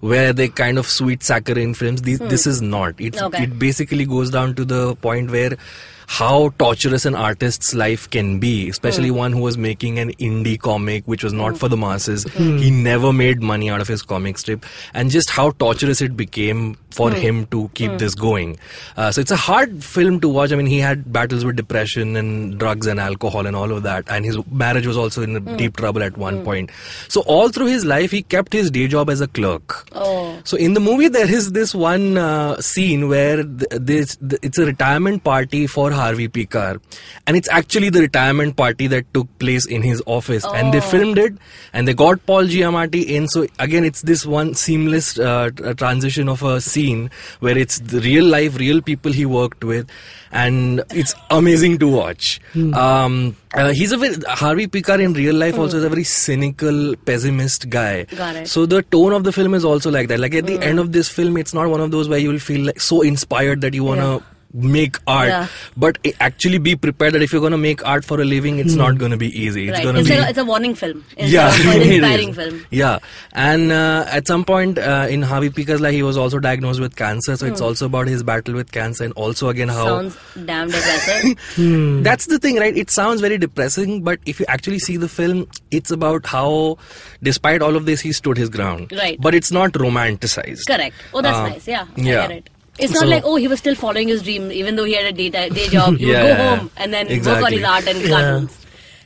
where 0.00 0.32
they 0.32 0.48
kind 0.48 0.78
of 0.78 0.86
sweet 0.86 1.22
saccharine 1.22 1.74
films. 1.74 2.00
These, 2.00 2.20
This 2.20 2.46
is 2.46 2.62
not. 2.62 2.94
It's, 2.98 3.20
Okay. 3.20 3.42
It 3.44 3.58
basically 3.58 4.06
goes 4.06 4.30
down 4.30 4.54
to 4.54 4.64
the 4.64 4.96
point 4.96 5.30
where 5.30 5.58
how 6.06 6.50
torturous 6.58 7.04
an 7.04 7.14
artist's 7.14 7.74
life 7.74 8.08
can 8.10 8.38
be, 8.38 8.68
especially 8.68 9.08
hmm. 9.08 9.16
one 9.16 9.32
who 9.32 9.40
was 9.40 9.56
making 9.58 9.98
an 9.98 10.12
indie 10.14 10.58
comic 10.58 11.04
which 11.06 11.24
was 11.24 11.32
not 11.32 11.52
hmm. 11.52 11.56
for 11.56 11.68
the 11.68 11.76
masses. 11.76 12.24
Hmm. 12.24 12.58
He 12.58 12.70
never 12.70 13.12
made 13.12 13.42
money 13.42 13.70
out 13.70 13.80
of 13.80 13.88
his 13.88 14.02
comic 14.02 14.38
strip, 14.38 14.64
and 14.92 15.10
just 15.10 15.30
how 15.30 15.50
torturous 15.52 16.00
it 16.00 16.16
became 16.16 16.76
for 16.90 17.10
him 17.10 17.46
to 17.46 17.68
keep 17.74 17.98
this 17.98 18.14
going. 18.14 18.56
Uh, 18.96 19.10
so 19.10 19.20
it's 19.20 19.32
a 19.32 19.36
hard 19.36 19.82
film 19.82 20.20
to 20.20 20.28
watch. 20.28 20.52
I 20.52 20.56
mean, 20.56 20.66
he 20.66 20.78
had 20.78 21.12
battles 21.12 21.44
with 21.44 21.56
depression 21.56 22.16
and 22.16 22.56
drugs 22.58 22.86
and 22.86 23.00
alcohol 23.00 23.46
and 23.46 23.56
all 23.56 23.72
of 23.72 23.82
that, 23.82 24.04
and 24.08 24.24
his 24.24 24.38
marriage 24.50 24.86
was 24.86 24.96
also 24.96 25.22
in 25.22 25.56
deep 25.56 25.76
trouble 25.76 26.02
at 26.02 26.16
one 26.16 26.44
point. 26.44 26.70
So 27.08 27.22
all 27.22 27.48
through 27.48 27.66
his 27.66 27.84
life, 27.84 28.10
he 28.10 28.22
kept 28.22 28.52
his 28.52 28.70
day 28.70 28.86
job 28.86 29.10
as 29.10 29.20
a 29.20 29.26
clerk. 29.26 29.88
oh. 29.92 30.40
So 30.44 30.56
in 30.56 30.74
the 30.74 30.80
movie, 30.80 31.08
there 31.08 31.30
is 31.30 31.52
this 31.52 31.74
one 31.74 32.16
uh, 32.16 32.60
scene 32.60 33.08
where 33.08 33.42
th- 33.42 33.68
this 33.70 34.16
th- 34.16 34.40
it's 34.42 34.58
a 34.58 34.66
retirement 34.66 35.24
party 35.24 35.66
for 35.66 35.90
Harvey 35.94 36.28
Pekar, 36.28 36.80
and 37.26 37.36
it's 37.36 37.48
actually 37.48 37.90
the 37.90 38.00
retirement 38.00 38.56
party 38.56 38.86
that 38.88 39.06
took 39.14 39.28
place 39.38 39.66
in 39.66 39.82
his 39.82 40.02
office, 40.06 40.44
and 40.54 40.72
they 40.74 40.78
Oh. 40.78 40.90
filmed 40.94 41.18
it, 41.18 41.34
and 41.72 41.88
they 41.88 41.94
got 41.94 42.24
Paul 42.26 42.44
Giamatti 42.44 43.04
in. 43.18 43.28
So 43.28 43.46
again, 43.58 43.84
it's 43.84 44.02
this 44.02 44.26
one 44.26 44.54
seamless 44.54 45.18
uh, 45.18 45.50
transition 45.84 46.28
of 46.28 46.42
a 46.42 46.60
scene 46.60 47.10
where 47.40 47.56
it's 47.56 47.78
the 47.94 48.00
real 48.00 48.24
life, 48.36 48.58
real 48.58 48.82
people 48.90 49.12
he 49.12 49.24
worked 49.26 49.64
with, 49.64 49.88
and 50.32 50.82
it's 50.90 51.14
amazing 51.30 51.78
to 51.78 51.88
watch. 51.88 52.40
Um, 52.72 53.36
uh, 53.54 53.72
he's 53.72 53.92
a 53.92 53.96
very 53.96 54.16
Harvey 54.28 54.66
Pekar 54.66 55.00
in 55.00 55.12
real 55.14 55.34
life 55.34 55.58
also 55.58 55.78
is 55.78 55.84
a 55.84 55.88
very 55.88 56.04
cynical, 56.04 56.96
pessimist 57.06 57.68
guy. 57.70 58.04
Got 58.04 58.36
it. 58.36 58.48
So 58.48 58.66
the 58.66 58.82
tone 58.82 59.12
of 59.12 59.24
the 59.24 59.32
film 59.32 59.54
is 59.54 59.64
also 59.64 59.90
like 59.90 60.08
that. 60.08 60.18
Like 60.18 60.34
at 60.34 60.46
the 60.46 60.58
end 60.60 60.78
of 60.80 60.92
this 60.92 61.08
film, 61.08 61.36
it's 61.36 61.54
not 61.54 61.68
one 61.68 61.80
of 61.80 61.90
those 61.92 62.08
where 62.08 62.18
you 62.18 62.30
will 62.30 62.38
feel 62.40 62.66
like 62.66 62.80
so 62.80 63.02
inspired 63.02 63.60
that 63.60 63.74
you 63.74 63.84
wanna 63.84 64.08
Yeah. 64.14 64.20
Make 64.54 64.96
art, 65.08 65.28
Yeah. 65.28 65.46
but 65.76 65.98
actually 66.20 66.58
be 66.58 66.76
prepared 66.76 67.12
that 67.14 67.22
if 67.22 67.32
you're 67.32 67.42
gonna 67.42 67.58
make 67.58 67.84
art 67.84 68.04
for 68.04 68.20
a 68.20 68.24
living, 68.24 68.58
it's 68.60 68.74
not 68.74 68.98
gonna 68.98 69.16
be 69.16 69.28
easy. 69.38 69.68
It's 69.68 69.78
right. 69.78 69.84
gonna 69.84 69.98
It's, 69.98 70.08
be 70.08 70.14
a, 70.14 70.28
it's 70.28 70.38
a 70.38 70.44
warning 70.44 70.74
film. 70.76 71.04
It's 71.16 71.30
yeah, 71.32 71.52
an 71.52 71.82
inspiring 71.90 72.32
film. 72.34 72.64
Yeah, 72.70 73.00
and 73.32 73.72
uh, 73.72 74.06
at 74.08 74.28
some 74.28 74.44
point 74.44 74.78
uh, 74.78 75.08
in 75.10 75.22
Harvey 75.22 75.50
Pekar's 75.50 75.80
life, 75.80 75.92
he 75.92 76.04
was 76.04 76.16
also 76.16 76.38
diagnosed 76.38 76.78
with 76.80 76.94
cancer. 76.94 77.36
So 77.36 77.46
it's 77.46 77.60
also 77.60 77.86
about 77.86 78.06
his 78.06 78.22
battle 78.22 78.54
with 78.54 78.70
cancer, 78.70 79.02
and 79.04 79.12
also 79.14 79.48
again 79.48 79.68
how 79.68 79.84
Hmm. 79.84 80.08
Sounds 80.08 80.46
damn 80.46 80.68
depressing. 80.70 81.36
that's 82.04 82.26
the 82.26 82.38
thing, 82.38 82.56
right? 82.56 82.76
It 82.76 82.90
sounds 82.90 83.20
very 83.20 83.38
depressing, 83.38 84.02
but 84.02 84.20
if 84.24 84.38
you 84.38 84.46
actually 84.48 84.78
see 84.78 84.96
the 84.96 85.08
film, 85.08 85.48
it's 85.72 85.90
about 85.90 86.26
how, 86.26 86.78
despite 87.22 87.60
all 87.60 87.74
of 87.76 87.86
this, 87.86 88.00
he 88.00 88.12
stood 88.12 88.36
his 88.36 88.48
ground. 88.48 88.92
Right. 88.92 89.20
But 89.20 89.34
it's 89.34 89.50
not 89.50 89.72
romanticized. 89.72 90.60
Correct. 90.66 90.94
Oh, 91.12 91.20
that's 91.22 91.36
Uh, 91.36 91.48
nice. 91.48 91.66
Yeah, 91.68 91.86
yeah. 91.96 92.38
I 92.74 92.80
get. 92.80 92.84
It's 92.84 92.94
not 92.94 93.00
So- 93.02 93.06
like 93.08 93.22
oh 93.24 93.36
he 93.36 93.48
was 93.48 93.58
still 93.58 93.74
following 93.74 94.08
his 94.08 94.22
dream 94.22 94.50
even 94.52 94.76
though 94.76 94.84
he 94.84 94.94
had 94.94 95.06
a 95.06 95.12
day, 95.12 95.30
day 95.30 95.68
job. 95.68 95.96
He 95.96 96.06
Yeah, 96.12 96.22
would 96.24 96.36
go 96.36 96.56
home 96.56 96.70
and 96.76 96.92
then 96.92 97.06
exactly. 97.08 97.42
work 97.42 97.52
on 97.52 97.52
his 97.52 97.64
art 97.64 97.86
and 97.88 98.00
Yeah. 98.02 98.08
cartoons. 98.20 98.58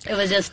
It 0.08 0.14
was 0.16 0.30
just 0.30 0.52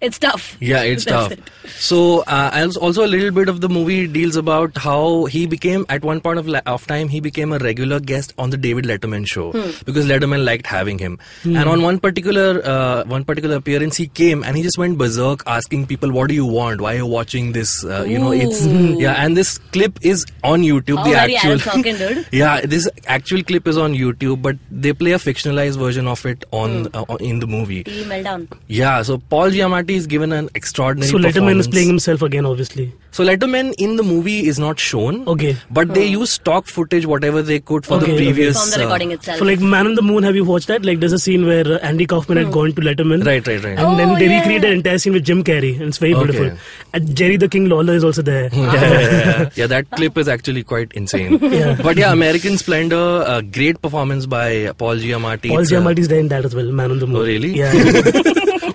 it's 0.00 0.18
tough. 0.18 0.56
Yeah, 0.60 0.82
it's 0.82 1.04
tough. 1.04 1.32
it. 1.32 1.40
So, 1.76 2.20
uh, 2.26 2.68
also 2.80 3.04
a 3.04 3.08
little 3.08 3.30
bit 3.30 3.48
of 3.48 3.60
the 3.62 3.68
movie 3.68 4.06
deals 4.06 4.36
about 4.36 4.76
how 4.76 5.24
he 5.24 5.46
became, 5.46 5.86
at 5.88 6.04
one 6.04 6.20
point 6.20 6.38
of, 6.38 6.46
li- 6.46 6.60
of 6.66 6.86
time, 6.86 7.08
he 7.08 7.20
became 7.20 7.52
a 7.52 7.58
regular 7.58 8.00
guest 8.00 8.34
on 8.36 8.50
the 8.50 8.56
David 8.58 8.84
Letterman 8.84 9.26
show 9.26 9.52
Hmm. 9.52 9.70
because 9.86 10.06
Letterman 10.06 10.44
liked 10.44 10.66
having 10.66 10.98
him. 10.98 11.18
And 11.44 11.68
on 11.68 11.80
one 11.82 11.98
particular, 11.98 12.60
uh, 12.64 13.04
one 13.04 13.24
particular 13.24 13.56
appearance, 13.56 13.96
he 13.96 14.06
came 14.08 14.42
and 14.44 14.56
he 14.56 14.62
just 14.62 14.76
went 14.76 14.98
berserk, 14.98 15.42
asking 15.46 15.86
people, 15.86 16.12
"What 16.12 16.28
do 16.28 16.34
you 16.34 16.44
want? 16.44 16.80
Why 16.82 16.94
are 16.94 16.96
you 16.98 17.06
watching 17.06 17.52
this?" 17.52 17.82
Uh, 17.84 18.04
you 18.04 18.18
know, 18.18 18.32
it's 18.32 18.62
yeah. 19.06 19.14
And 19.24 19.36
this 19.36 19.56
clip 19.78 19.98
is 20.02 20.26
on 20.42 20.62
YouTube. 20.62 20.98
Oh, 21.00 21.04
the 21.04 21.14
actual, 21.14 21.58
Aaron 22.02 22.24
yeah, 22.32 22.60
this 22.60 22.88
actual 23.06 23.42
clip 23.42 23.66
is 23.66 23.78
on 23.78 23.94
YouTube, 23.94 24.42
but 24.42 24.56
they 24.70 24.92
play 24.92 25.12
a 25.12 25.18
fictionalized 25.18 25.78
version 25.78 26.06
of 26.06 26.26
it 26.26 26.44
on 26.50 26.84
Hmm. 26.86 27.04
uh, 27.08 27.16
in 27.16 27.40
the 27.40 27.46
movie. 27.46 27.82
He 27.86 28.04
meltdown. 28.04 28.48
Yeah, 28.68 29.00
so 29.02 29.18
Paul 29.18 29.50
Giamatti 29.50 29.93
is 29.94 30.06
given 30.06 30.32
an 30.32 30.48
extraordinary. 30.54 31.10
Performance. 31.10 31.34
So 31.34 31.40
Letterman 31.40 31.58
is 31.60 31.68
playing 31.68 31.88
himself 31.88 32.22
again, 32.22 32.46
obviously. 32.46 32.92
So 33.12 33.24
Letterman 33.24 33.74
in 33.78 33.96
the 33.96 34.02
movie 34.02 34.46
is 34.48 34.58
not 34.58 34.78
shown. 34.80 35.26
Okay. 35.28 35.56
But 35.70 35.94
they 35.94 36.06
use 36.06 36.30
stock 36.30 36.66
footage, 36.66 37.06
whatever 37.06 37.42
they 37.42 37.60
could 37.60 37.86
for 37.86 37.94
Okay, 37.94 38.10
the 38.12 38.16
previous. 38.16 38.60
From 38.60 38.70
the 38.70 38.76
uh, 38.84 38.88
recording 38.88 39.12
itself. 39.12 39.38
So 39.38 39.44
like 39.44 39.60
Man 39.60 39.86
on 39.86 39.94
the 39.94 40.02
Moon, 40.02 40.22
have 40.24 40.34
you 40.34 40.44
watched 40.44 40.66
that? 40.68 40.84
Like 40.84 41.00
there's 41.00 41.12
a 41.12 41.18
scene 41.18 41.46
where 41.46 41.66
uh, 41.66 41.78
Andy 41.90 42.06
Kaufman 42.06 42.38
had 42.38 42.50
gone 42.52 42.72
to 42.72 42.80
Letterman. 42.80 43.24
Right, 43.24 43.46
right, 43.46 43.62
right. 43.64 43.78
And 43.78 43.98
then 43.98 44.10
Oh, 44.10 44.18
they 44.18 44.26
yeah. 44.26 44.38
recreated 44.40 44.64
an 44.70 44.76
entire 44.78 44.98
scene 44.98 45.12
with 45.12 45.24
Jim 45.24 45.44
Carrey, 45.44 45.74
and 45.78 45.84
it's 45.94 45.98
very 45.98 46.14
Okay. 46.14 46.24
beautiful. 46.32 46.58
And 46.92 47.16
Jerry 47.16 47.36
the 47.36 47.48
King 47.48 47.68
Lawler 47.68 47.94
is 47.94 48.04
also 48.04 48.22
there. 48.22 48.48
yeah, 48.52 48.72
yeah, 48.74 49.00
yeah. 49.00 49.50
Yeah, 49.54 49.66
that 49.68 49.90
clip 49.90 50.18
is 50.18 50.28
actually 50.28 50.64
quite 50.64 50.92
insane. 50.92 51.38
But 51.88 51.96
yeah, 51.96 52.12
American 52.12 52.58
Splendor, 52.58 53.04
uh, 53.34 53.40
great 53.42 53.80
performance 53.80 54.26
by 54.26 54.72
Paul 54.76 54.96
Giamatti. 54.96 55.48
Paul 55.50 55.60
It's, 55.60 55.72
uh, 55.72 55.76
Giamatti's 55.76 56.08
there 56.08 56.18
in 56.20 56.28
that 56.28 56.44
as 56.44 56.54
well, 56.54 56.70
Man 56.72 56.90
on 56.90 56.98
the 56.98 57.06
Moon. 57.06 57.16
Oh, 57.16 57.24
really? 57.24 57.54
Yeah. 57.54 57.72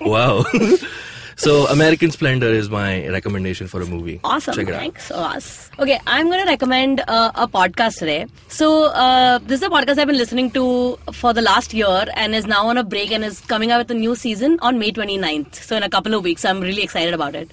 wow. 0.00 0.44
So 1.40 1.66
American 1.68 2.10
Splendor 2.10 2.48
is 2.48 2.68
my 2.68 3.08
recommendation 3.08 3.66
for 3.66 3.80
a 3.80 3.86
movie. 3.86 4.20
Awesome. 4.24 4.54
Check 4.54 4.68
it 4.68 4.74
out. 4.74 4.80
Thanks, 4.80 5.10
Oz. 5.10 5.70
Okay, 5.78 5.98
I'm 6.06 6.26
going 6.26 6.40
to 6.40 6.46
recommend 6.46 7.02
uh, 7.08 7.32
a 7.34 7.48
podcast 7.48 7.98
today. 7.98 8.26
So, 8.48 8.86
uh, 8.86 9.38
this 9.38 9.60
is 9.60 9.66
a 9.66 9.70
podcast 9.70 9.98
I've 9.98 10.06
been 10.06 10.18
listening 10.18 10.50
to 10.52 10.98
for 11.12 11.32
the 11.32 11.42
last 11.42 11.72
year 11.72 12.04
and 12.14 12.34
is 12.34 12.46
now 12.46 12.66
on 12.66 12.76
a 12.76 12.84
break 12.84 13.10
and 13.10 13.24
is 13.24 13.40
coming 13.40 13.70
out 13.70 13.78
with 13.78 13.90
a 13.90 13.94
new 13.94 14.14
season 14.14 14.58
on 14.60 14.78
May 14.78 14.92
29th. 14.92 15.54
So, 15.54 15.76
in 15.76 15.82
a 15.82 15.90
couple 15.90 16.14
of 16.14 16.22
weeks, 16.22 16.44
I'm 16.44 16.60
really 16.60 16.82
excited 16.82 17.14
about 17.14 17.34
it. 17.34 17.50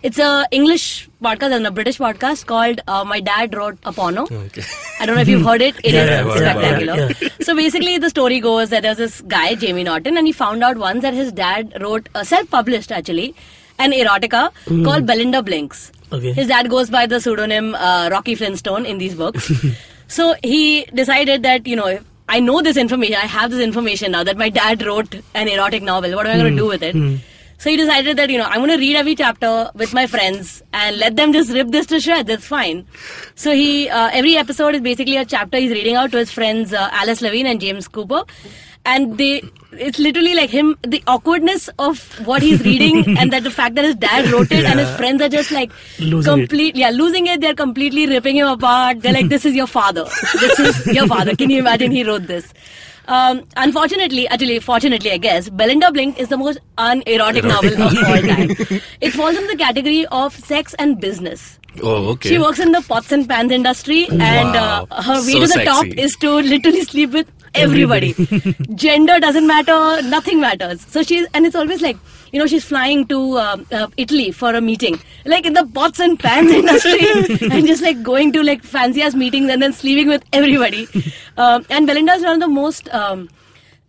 It's 0.00 0.18
a 0.18 0.46
English 0.52 1.08
podcast 1.20 1.52
and 1.56 1.66
a 1.66 1.72
British 1.72 1.98
podcast 1.98 2.46
called 2.46 2.80
uh, 2.86 3.04
My 3.04 3.18
Dad 3.18 3.54
Wrote 3.54 3.78
a 3.84 3.92
Porno. 3.92 4.26
Okay. 4.30 4.62
I 5.00 5.06
don't 5.06 5.16
know 5.16 5.22
if 5.22 5.28
you've 5.28 5.44
heard 5.44 5.60
it. 5.60 5.76
It 5.82 5.86
is 5.86 5.94
Yeah, 5.94 6.04
yeah, 6.04 6.22
heard 6.22 6.42
about 6.42 6.62
spectacular. 6.62 7.08
it, 7.20 7.44
So 7.44 7.56
basically, 7.56 7.98
the 7.98 8.08
story 8.08 8.38
goes 8.38 8.70
that 8.70 8.84
there's 8.84 8.98
this 8.98 9.20
guy, 9.22 9.56
Jamie 9.56 9.82
Morton, 9.82 10.16
and 10.16 10.24
he 10.26 10.32
found 10.32 10.62
out 10.62 10.76
once 10.76 11.02
that 11.02 11.14
his 11.14 11.32
dad 11.32 11.76
wrote, 11.80 12.08
uh, 12.14 12.22
self-published 12.22 12.92
actually, 12.92 13.34
an 13.80 13.90
erotica 13.90 14.52
called 14.84 15.04
Belinda 15.06 15.42
Blinks. 15.42 15.90
Okay. 16.12 16.32
His 16.32 16.46
dad 16.46 16.70
goes 16.70 16.90
by 16.90 17.06
the 17.06 17.20
pseudonym 17.20 17.74
uh, 17.74 18.08
Rocky 18.12 18.36
Flintstone 18.36 18.86
in 18.86 18.98
these 18.98 19.16
books. 19.16 19.50
so 20.06 20.36
he 20.44 20.84
decided 20.94 21.42
that, 21.42 21.66
you 21.66 21.74
know, 21.74 21.98
I 22.28 22.38
know 22.38 22.62
this 22.62 22.76
information, 22.76 23.16
I 23.16 23.26
have 23.26 23.50
this 23.50 23.60
information 23.60 24.12
now 24.12 24.22
that 24.22 24.36
my 24.36 24.48
dad 24.48 24.86
wrote 24.86 25.16
an 25.34 25.48
erotic 25.48 25.82
novel. 25.82 26.14
What 26.14 26.26
am 26.26 26.36
I 26.36 26.38
going 26.38 26.52
to 26.52 26.56
do 26.56 26.66
with 26.66 26.82
it? 26.84 26.94
So 27.58 27.70
he 27.70 27.76
decided 27.76 28.16
that, 28.18 28.30
you 28.30 28.38
know, 28.38 28.44
I'm 28.44 28.58
going 28.58 28.70
to 28.70 28.76
read 28.78 28.94
every 28.96 29.16
chapter 29.16 29.70
with 29.74 29.92
my 29.92 30.06
friends 30.06 30.62
and 30.72 30.96
let 30.98 31.16
them 31.16 31.32
just 31.32 31.50
rip 31.52 31.68
this 31.68 31.86
to 31.86 31.98
shreds. 32.00 32.28
That's 32.28 32.46
fine. 32.46 32.86
So 33.34 33.52
he, 33.52 33.88
uh, 33.88 34.10
every 34.12 34.36
episode 34.36 34.76
is 34.76 34.80
basically 34.80 35.16
a 35.16 35.24
chapter 35.24 35.58
he's 35.58 35.72
reading 35.72 35.96
out 35.96 36.12
to 36.12 36.18
his 36.18 36.30
friends, 36.30 36.72
uh, 36.72 36.88
Alice 36.92 37.20
Levine 37.20 37.46
and 37.46 37.60
James 37.60 37.88
Cooper. 37.88 38.22
And 38.84 39.18
they, 39.18 39.42
it's 39.72 39.98
literally 39.98 40.34
like 40.34 40.50
him, 40.50 40.76
the 40.82 41.02
awkwardness 41.08 41.68
of 41.80 42.00
what 42.26 42.42
he's 42.42 42.62
reading 42.64 43.18
and 43.18 43.32
that 43.32 43.42
the 43.42 43.50
fact 43.50 43.74
that 43.74 43.84
his 43.84 43.96
dad 43.96 44.30
wrote 44.30 44.52
it 44.52 44.64
and 44.64 44.78
his 44.78 44.88
friends 44.96 45.20
are 45.20 45.28
just 45.28 45.50
like 45.50 45.70
Losing 45.98 46.32
it. 46.32 46.36
completely, 46.38 46.80
yeah, 46.80 46.90
losing 46.90 47.26
it. 47.26 47.40
They're 47.40 47.56
completely 47.56 48.06
ripping 48.06 48.36
him 48.36 48.46
apart. 48.46 49.00
They're 49.02 49.12
like, 49.12 49.28
this 49.34 49.44
is 49.44 49.54
your 49.56 49.66
father. 49.66 50.04
This 50.40 50.58
is 50.60 50.86
your 50.94 51.08
father. 51.08 51.34
Can 51.34 51.50
you 51.50 51.58
imagine 51.58 51.90
he 51.90 52.04
wrote 52.04 52.28
this? 52.28 52.54
Um, 53.08 53.44
unfortunately, 53.56 54.28
actually, 54.28 54.58
fortunately, 54.60 55.10
I 55.10 55.16
guess, 55.16 55.48
Belinda 55.48 55.90
Blink 55.90 56.18
is 56.18 56.28
the 56.28 56.36
most 56.36 56.58
unerotic 56.76 57.42
novel 57.44 57.72
of 57.72 57.80
all 57.80 58.20
time. 58.22 58.50
It 59.00 59.12
falls 59.12 59.36
in 59.36 59.46
the 59.46 59.56
category 59.56 60.04
of 60.06 60.34
sex 60.34 60.74
and 60.78 61.00
business. 61.00 61.58
Oh, 61.82 62.08
okay. 62.12 62.28
She 62.30 62.38
works 62.38 62.58
in 62.58 62.72
the 62.72 62.82
pots 62.82 63.10
and 63.12 63.28
pans 63.28 63.50
industry, 63.52 64.06
and 64.10 64.56
uh, 64.56 64.84
Wow. 64.90 65.02
her 65.02 65.14
way 65.26 65.32
So 65.32 65.40
to 65.40 65.46
the 65.46 65.64
top 65.64 65.84
sexy. 65.86 66.00
is 66.02 66.16
to 66.16 66.30
literally 66.52 66.84
sleep 66.84 67.10
with 67.12 67.30
everybody. 67.54 68.12
Gender 68.74 69.18
doesn't 69.20 69.46
matter, 69.46 70.02
nothing 70.02 70.40
matters. 70.40 70.80
So 70.86 71.02
she's, 71.02 71.26
and 71.34 71.46
it's 71.46 71.56
always 71.56 71.80
like, 71.80 71.96
you 72.32 72.38
know, 72.38 72.46
she's 72.46 72.64
flying 72.64 73.06
to 73.06 73.36
uh, 73.36 73.56
uh, 73.72 73.88
Italy 73.96 74.30
for 74.30 74.54
a 74.54 74.60
meeting, 74.60 75.00
like 75.24 75.46
in 75.46 75.52
the 75.52 75.66
pots 75.66 76.00
and 76.00 76.18
pans 76.18 76.50
industry, 76.60 76.98
and 77.50 77.66
just 77.66 77.82
like 77.82 78.02
going 78.02 78.32
to 78.32 78.42
like 78.42 78.62
fancy 78.62 79.02
ass 79.02 79.14
meetings 79.14 79.50
and 79.50 79.62
then 79.62 79.72
sleeping 79.72 80.08
with 80.08 80.24
everybody. 80.32 80.86
Um, 81.36 81.64
and 81.70 81.86
Belinda 81.86 82.14
is 82.14 82.22
one 82.22 82.34
of 82.34 82.40
the 82.40 82.48
most 82.48 82.92
um, 82.92 83.28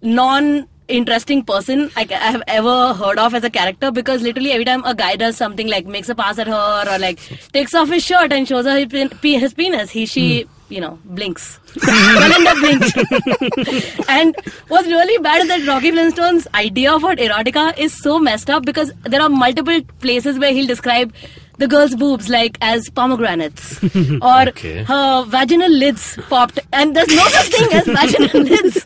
non 0.02 0.68
interesting 0.88 1.44
person 1.44 1.92
I, 1.96 2.08
I 2.10 2.32
have 2.32 2.44
ever 2.48 2.94
heard 2.94 3.20
of 3.20 3.36
as 3.36 3.44
a 3.44 3.50
character 3.50 3.92
because 3.92 4.22
literally 4.24 4.52
every 4.52 4.66
time 4.66 4.84
a 4.86 4.96
guy 4.96 5.16
does 5.16 5.38
something 5.38 5.68
like 5.68 5.86
makes 5.86 6.10
a 6.10 6.16
pass 6.16 6.40
at 6.40 6.48
her 6.48 6.84
or 6.88 6.98
like 6.98 7.20
takes 7.54 7.76
off 7.76 7.90
his 7.90 8.04
shirt 8.04 8.34
and 8.34 8.48
shows 8.48 8.66
her 8.66 8.80
his, 8.80 8.92
his 9.22 9.54
penis, 9.54 9.92
he 9.92 10.06
she 10.06 10.48
you 10.70 10.80
know 10.82 10.98
blinks. 11.06 11.60
Belinda 11.86 12.54
blinks. 12.62 14.06
and 14.10 14.36
what's 14.68 14.88
really 14.88 15.18
bad 15.24 15.42
is 15.42 15.48
that 15.48 15.66
Rocky 15.68 15.92
Flintstone's 15.92 16.48
idea 16.54 16.94
of 16.94 17.04
what 17.04 17.18
erotica 17.18 17.78
is 17.78 17.94
so 18.02 18.20
messed 18.20 18.50
up 18.50 18.66
because 18.66 18.92
there 19.04 19.22
are 19.22 19.30
multiple 19.30 19.82
places 20.00 20.38
where 20.40 20.54
he'll 20.54 20.68
describe 20.68 21.14
the 21.58 21.68
girl's 21.68 21.96
boobs 21.96 22.30
like 22.30 22.58
as 22.62 22.90
pomegranates 22.90 23.84
or 24.22 24.48
Okay. 24.50 24.84
her 24.84 25.24
vaginal 25.26 25.70
lids 25.72 26.18
popped 26.30 26.60
and 26.72 26.96
there's 26.96 27.10
no 27.10 27.26
such 27.28 27.48
thing 27.48 27.74
as 27.74 27.86
vaginal 27.86 28.42
lids 28.44 28.86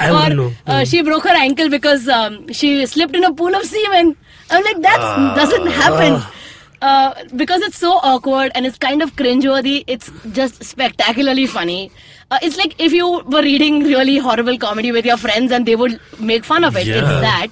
I 0.00 0.10
or 0.30 0.34
know. 0.34 0.52
Uh, 0.66 0.84
she 0.84 1.02
broke 1.02 1.22
her 1.22 1.36
ankle 1.36 1.68
because 1.68 2.08
um, 2.08 2.52
she 2.52 2.84
slipped 2.86 3.14
in 3.14 3.22
a 3.22 3.32
pool 3.32 3.54
of 3.54 3.64
semen. 3.64 4.16
I'm 4.50 4.64
like, 4.64 4.80
that 4.82 4.98
Ah. 5.00 5.34
doesn't 5.36 5.66
happen. 5.68 6.12
Uh, 6.14 6.26
because 6.80 7.62
it's 7.62 7.78
so 7.78 7.92
awkward 8.02 8.52
and 8.54 8.66
it's 8.66 8.78
kind 8.78 9.02
of 9.02 9.14
cringeworthy, 9.16 9.84
it's 9.86 10.10
just 10.32 10.62
spectacularly 10.62 11.46
funny. 11.46 11.90
Uh, 12.30 12.38
it's 12.42 12.56
like 12.56 12.74
if 12.80 12.92
you 12.92 13.20
were 13.20 13.42
reading 13.42 13.84
really 13.84 14.18
horrible 14.18 14.58
comedy 14.58 14.92
with 14.92 15.04
your 15.06 15.16
friends 15.16 15.52
and 15.52 15.64
they 15.66 15.76
would 15.76 16.00
make 16.18 16.44
fun 16.44 16.64
of 16.64 16.76
it. 16.76 16.86
It's 16.88 17.06
that. 17.06 17.48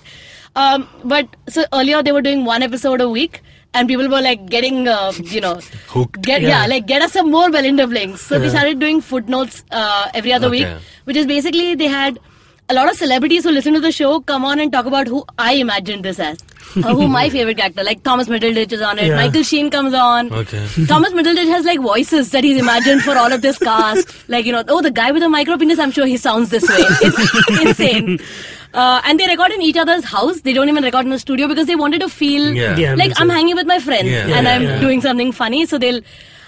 Um, 0.57 0.89
but 1.05 1.29
so 1.49 1.65
earlier 1.73 2.03
they 2.03 2.13
were 2.13 2.23
doing 2.23 2.45
one 2.45 2.63
episode 2.63 3.01
a 3.01 3.09
week, 3.09 3.41
and 3.73 3.89
people 3.89 4.09
were 4.09 4.21
like 4.21 4.47
getting, 4.47 4.87
uh, 4.87 5.13
you 5.17 5.41
know, 5.41 5.59
Hooked. 5.89 6.23
Get 6.23 6.43
yeah. 6.43 6.49
Yeah. 6.49 6.67
like 6.67 6.87
get 6.87 7.03
us 7.03 7.13
some 7.13 7.31
more 7.31 7.51
Belinda 7.51 7.87
blinks. 7.89 8.21
So 8.21 8.39
they 8.39 8.49
started 8.49 8.79
doing 8.79 9.01
footnotes 9.01 9.65
uh, 9.73 10.11
every 10.15 10.33
other 10.33 10.49
week, 10.51 10.69
which 11.05 11.17
is 11.17 11.27
basically 11.27 11.75
they 11.75 11.87
had 11.89 12.21
a 12.69 12.75
lot 12.75 12.89
of 12.89 12.97
celebrities 12.97 13.43
who 13.45 13.51
listen 13.51 13.75
to 13.75 13.81
the 13.81 13.91
show 13.93 14.21
come 14.21 14.45
on 14.45 14.61
and 14.61 14.73
talk 14.73 14.87
about 14.87 15.09
who 15.09 15.25
I 15.39 15.55
imagined 15.55 16.05
this 16.05 16.21
as. 16.21 16.39
or 16.77 16.91
who 16.91 17.09
my 17.09 17.29
favorite 17.31 17.57
character, 17.57 17.85
like 17.85 18.03
Thomas 18.03 18.29
Middleditch 18.29 18.73
is 18.73 18.81
on 18.81 18.99
it. 18.99 19.07
Yeah. 19.07 19.17
Michael 19.17 19.43
Sheen 19.43 19.71
comes 19.71 19.95
on. 19.95 20.33
Okay. 20.33 20.67
Thomas 20.87 21.13
Middleditch 21.13 21.49
has 21.49 21.65
like 21.65 21.81
voices 21.81 22.31
that 22.31 22.43
he's 22.45 22.59
imagined 22.59 23.03
for 23.03 23.17
all 23.17 23.33
of 23.33 23.43
this 23.43 23.59
cast. 23.59 24.13
Like, 24.29 24.47
you 24.47 24.53
know, 24.53 24.65
oh, 24.69 24.81
the 24.83 24.91
guy 24.91 25.13
with 25.13 25.23
the 25.23 25.29
micro 25.29 25.57
penis, 25.59 25.79
I'm 25.79 25.91
sure 25.91 26.07
he 26.07 26.17
sounds 26.17 26.49
this 26.49 26.67
way. 26.69 26.77
It's 26.79 27.61
insane. 27.61 28.19
Uh, 28.73 29.01
and 29.05 29.21
they 29.21 29.27
record 29.27 29.53
in 29.53 29.63
each 29.63 29.77
other's 29.77 30.05
house. 30.05 30.41
They 30.41 30.53
don't 30.53 30.69
even 30.69 30.83
record 30.83 31.05
in 31.05 31.11
the 31.11 31.19
studio 31.19 31.47
because 31.47 31.67
they 31.67 31.77
wanted 31.77 32.01
to 32.01 32.09
feel 32.09 32.53
Yeah. 32.53 32.77
Yeah, 32.77 32.95
like 32.95 33.13
I'm 33.21 33.29
hanging 33.29 33.55
with 33.55 33.67
my 33.67 33.79
friends 33.79 34.09
and 34.09 34.49
I'm 34.49 34.81
doing 34.81 35.01
something 35.01 35.31
funny. 35.31 35.67
So 35.67 35.79
they'll 35.79 36.01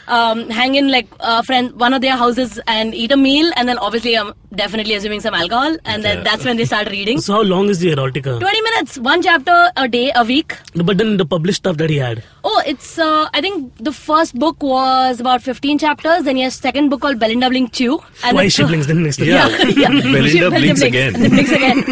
um, 0.09 0.49
hang 0.51 0.75
in 0.75 0.91
like 0.91 1.09
uh, 1.21 1.43
friend 1.43 1.73
one 1.81 1.93
of 1.95 2.01
their 2.03 2.17
houses 2.17 2.61
and 2.67 2.95
eat 2.95 3.13
a 3.13 3.17
meal, 3.17 3.51
and 3.57 3.69
then 3.69 3.79
obviously 3.79 4.17
I'm 4.17 4.33
definitely 4.55 4.95
assuming 4.95 5.21
some 5.21 5.35
alcohol, 5.35 5.77
and 5.85 6.05
then 6.05 6.19
Yeah. 6.19 6.23
that's 6.25 6.45
when 6.45 6.57
they 6.57 6.65
start 6.65 6.89
reading. 6.91 7.21
So 7.21 7.35
how 7.35 7.43
long 7.43 7.69
is 7.69 7.79
the 7.81 7.89
erotica? 7.95 8.39
20 8.41 8.61
minutes, 8.63 8.99
one 8.99 9.23
chapter 9.23 9.71
a 9.77 9.89
day, 9.89 10.13
a 10.15 10.25
week. 10.25 10.57
But 10.75 10.99
then 10.99 11.17
the 11.17 11.27
published 11.27 11.59
stuff 11.59 11.77
that 11.79 11.91
he 11.91 11.97
had. 11.97 12.23
Oh, 12.45 12.63
it's 12.67 12.99
uh, 12.99 13.29
I 13.35 13.41
think 13.41 13.73
the 13.79 13.93
first 13.93 14.35
book 14.39 14.63
was 14.63 15.21
about 15.21 15.43
15 15.43 15.79
chapters. 15.79 16.25
Then 16.25 16.37
he 16.37 16.43
has 16.43 16.55
second 16.55 16.89
book 16.91 17.01
called 17.03 17.19
Belinda 17.19 17.51
Blink 17.51 17.73
Chew. 17.73 18.01
And 18.25 18.37
Why 18.37 18.45
the 18.45 18.51
she 18.51 18.63
third- 18.63 18.69
blinks 18.69 18.87
then 18.87 19.03
next 19.03 19.19
Yeah. 19.33 19.49
yeah. 19.83 19.89
Belinda 19.89 20.29
She- 20.29 20.49
blinks 20.49 20.83
again. 20.83 21.13
blinks 21.15 21.51
again. 21.51 21.85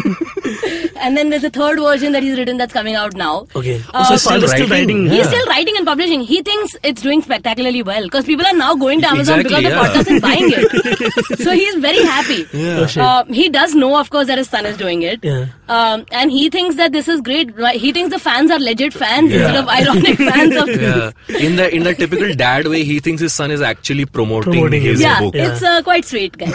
and 0.96 1.16
then 1.16 1.30
there's 1.30 1.44
a 1.44 1.50
third 1.50 1.78
version 1.78 2.12
that 2.12 2.22
he's 2.22 2.36
written 2.38 2.56
that's 2.56 2.72
coming 2.72 2.94
out 2.94 3.14
now. 3.16 3.46
Okay. 3.56 3.82
Uh, 3.92 4.04
so 4.04 4.12
his 4.14 4.24
father's 4.24 4.50
still 4.50 4.68
writing? 4.68 5.04
writing. 5.04 5.10
He's 5.10 5.18
Yeah. 5.18 5.30
still 5.32 5.46
writing 5.46 5.76
and 5.76 5.86
publishing. 5.86 6.20
He 6.22 6.42
thinks 6.42 6.76
it's 6.82 7.02
doing 7.02 7.22
spectacularly 7.22 7.82
well 7.82 8.02
because 8.04 8.24
people 8.24 8.46
are 8.46 8.52
now 8.56 8.74
going 8.74 9.00
to 9.00 9.08
Amazon 9.10 9.40
Exactly, 9.40 9.70
because 9.70 9.72
the 9.72 9.76
yeah. 9.76 9.88
podcast 9.88 10.14
is 10.16 10.20
buying 10.22 10.52
it. 10.52 11.38
so 11.44 11.52
he's 11.52 11.74
very 11.76 12.02
happy. 12.04 12.46
Yeah. 12.52 12.86
Oh. 12.96 13.00
Uh, 13.02 13.24
he 13.26 13.48
does 13.48 13.74
know, 13.74 13.98
of 13.98 14.10
course, 14.10 14.26
that 14.26 14.38
his 14.38 14.48
son 14.48 14.66
is 14.66 14.76
doing 14.76 15.02
it. 15.02 15.20
Yeah. 15.22 15.46
Um, 15.68 16.04
and 16.12 16.30
he 16.30 16.50
thinks 16.50 16.76
that 16.76 16.92
this 16.92 17.08
is 17.08 17.20
great. 17.20 17.50
He 17.74 17.92
thinks 17.92 18.12
the 18.12 18.18
fans 18.18 18.50
are 18.50 18.58
legit 18.58 18.92
fans 18.92 19.30
Yeah. 19.32 19.46
instead 19.46 19.56
of 19.62 19.68
ironic 19.68 20.16
fans 20.30 20.56
of. 20.56 20.68
yeah. 20.68 21.10
In 21.38 21.56
the 21.56 21.74
in 21.74 21.82
the 21.84 21.94
typical 21.94 22.34
dad 22.34 22.66
way, 22.66 22.84
he 22.84 23.00
thinks 23.00 23.22
his 23.22 23.32
son 23.32 23.50
is 23.50 23.60
actually 23.62 24.04
promoting, 24.04 24.52
Promoting 24.52 24.82
his 24.82 25.00
it. 25.00 25.04
Yeah, 25.04 25.20
book. 25.20 25.34
it's 25.34 25.62
uh, 25.62 25.82
quite 25.82 26.04
sweet, 26.04 26.36
guys. 26.36 26.52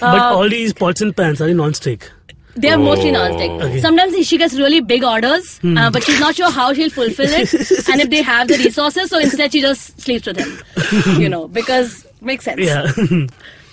But 0.00 0.18
Uh, 0.20 0.34
all 0.36 0.48
these 0.48 0.72
pots 0.74 1.00
and 1.00 1.16
pans 1.16 1.40
are 1.40 1.52
non-stick. 1.54 2.10
They 2.56 2.70
are 2.70 2.78
mostly 2.78 3.10
Oh. 3.10 3.12
non-stick. 3.14 3.50
Okay. 3.50 3.80
Sometimes 3.80 4.26
she 4.26 4.38
gets 4.38 4.54
really 4.54 4.80
big 4.80 5.04
orders, 5.04 5.58
Hmm. 5.58 5.76
uh, 5.78 5.90
but 5.90 6.02
she's 6.04 6.18
not 6.20 6.34
sure 6.34 6.50
how 6.50 6.72
she'll 6.72 6.90
fulfill 6.90 7.28
it, 7.30 7.52
and 7.90 8.00
if 8.00 8.10
they 8.10 8.22
have 8.22 8.48
the 8.48 8.56
resources. 8.58 9.10
So 9.10 9.18
instead, 9.18 9.52
she 9.52 9.60
just 9.60 10.00
sleeps 10.00 10.26
with 10.26 10.38
him. 10.38 11.18
You 11.20 11.28
know, 11.28 11.48
because 11.48 12.06
makes 12.20 12.44
sense. 12.44 12.60
Yeah. 12.60 12.92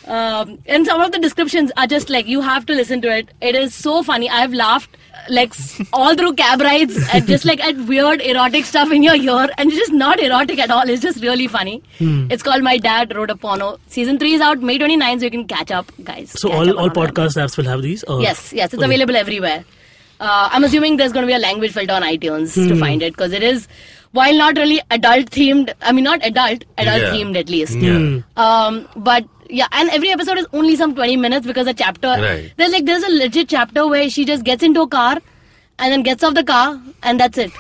Um, 0.05 0.59
and 0.65 0.85
some 0.85 0.99
of 0.99 1.13
the 1.13 1.19
descriptions 1.19 1.71
are 1.77 1.87
just 1.87 2.09
like 2.09 2.27
you 2.27 2.41
have 2.41 2.65
to 2.65 2.73
listen 2.75 3.01
to 3.03 3.09
it. 3.19 3.29
It 3.39 3.55
is 3.55 3.73
so 3.73 4.03
funny. 4.03 4.29
I've 4.29 4.51
laughed 4.53 4.97
like 5.29 5.53
all 5.93 6.15
through 6.15 6.33
cab 6.33 6.61
rides 6.61 6.97
and 7.13 7.25
just 7.27 7.45
like 7.45 7.59
at 7.63 7.75
weird 7.87 8.21
erotic 8.21 8.65
stuff 8.65 8.91
in 8.91 9.03
your 9.03 9.15
ear, 9.15 9.47
and 9.57 9.69
it's 9.69 9.77
just 9.77 9.91
not 9.93 10.19
erotic 10.19 10.59
at 10.59 10.69
all. 10.71 10.87
It's 10.89 11.01
just 11.01 11.21
really 11.23 11.47
funny. 11.47 11.81
Hmm. 11.99 12.27
It's 12.31 12.43
called 12.43 12.63
My 12.63 12.77
Dad 12.77 13.15
Wrote 13.15 13.29
a 13.29 13.35
Porno. 13.35 13.77
Season 13.87 14.17
three 14.19 14.33
is 14.33 14.41
out 14.41 14.59
May 14.59 14.77
29 14.77 15.19
so 15.19 15.25
you 15.25 15.31
can 15.31 15.47
catch 15.47 15.71
up, 15.71 15.91
guys. 16.03 16.31
so 16.31 16.49
Catch 16.49 16.57
all 16.57 16.69
up 16.71 16.77
all 16.77 16.89
podcast 16.89 17.37
apps 17.45 17.57
will 17.57 17.65
have 17.65 17.81
these. 17.81 18.03
Or? 18.05 18.21
Yes, 18.21 18.51
yes, 18.53 18.73
it's 18.73 18.75
Okay. 18.81 18.85
available 18.85 19.15
everywhere. 19.15 19.63
Uh, 20.19 20.49
I'm 20.51 20.63
assuming 20.63 20.97
there's 20.97 21.11
going 21.11 21.23
to 21.23 21.27
be 21.27 21.33
a 21.33 21.39
language 21.39 21.71
filter 21.73 21.93
on 21.93 22.01
iTunes 22.03 22.53
Hmm. 22.55 22.67
to 22.69 22.75
find 22.77 23.01
it 23.01 23.13
because 23.13 23.33
it 23.33 23.43
is, 23.43 23.67
while 24.11 24.33
not 24.37 24.55
really 24.57 24.79
adult 24.91 25.31
themed. 25.31 25.73
I 25.81 25.91
mean, 25.91 26.03
not 26.03 26.25
adult, 26.25 26.63
adult 26.77 27.01
Yeah. 27.01 27.09
themed 27.13 27.37
at 27.37 27.49
least. 27.49 27.75
Yeah. 27.75 27.97
Hmm. 27.97 28.19
Um, 28.37 28.87
but 28.95 29.25
yeah, 29.53 29.67
and 29.71 29.89
every 29.91 30.09
episode 30.09 30.37
is 30.39 30.47
only 30.51 30.75
some 30.75 30.95
20 30.95 31.15
minutes 31.17 31.45
because 31.45 31.67
a 31.67 31.73
chapter. 31.73 32.07
Right. 32.07 32.51
There's 32.57 32.71
like 32.71 32.85
there's 32.85 33.03
a 33.03 33.09
legit 33.09 33.49
chapter 33.49 33.87
where 33.87 34.09
she 34.09 34.25
just 34.25 34.43
gets 34.43 34.63
into 34.63 34.81
a 34.81 34.87
car 34.87 35.17
and 35.79 35.91
then 35.91 36.01
gets 36.01 36.23
off 36.23 36.33
the 36.33 36.43
car 36.43 36.81
and 37.03 37.19
that's 37.19 37.37
it. 37.37 37.51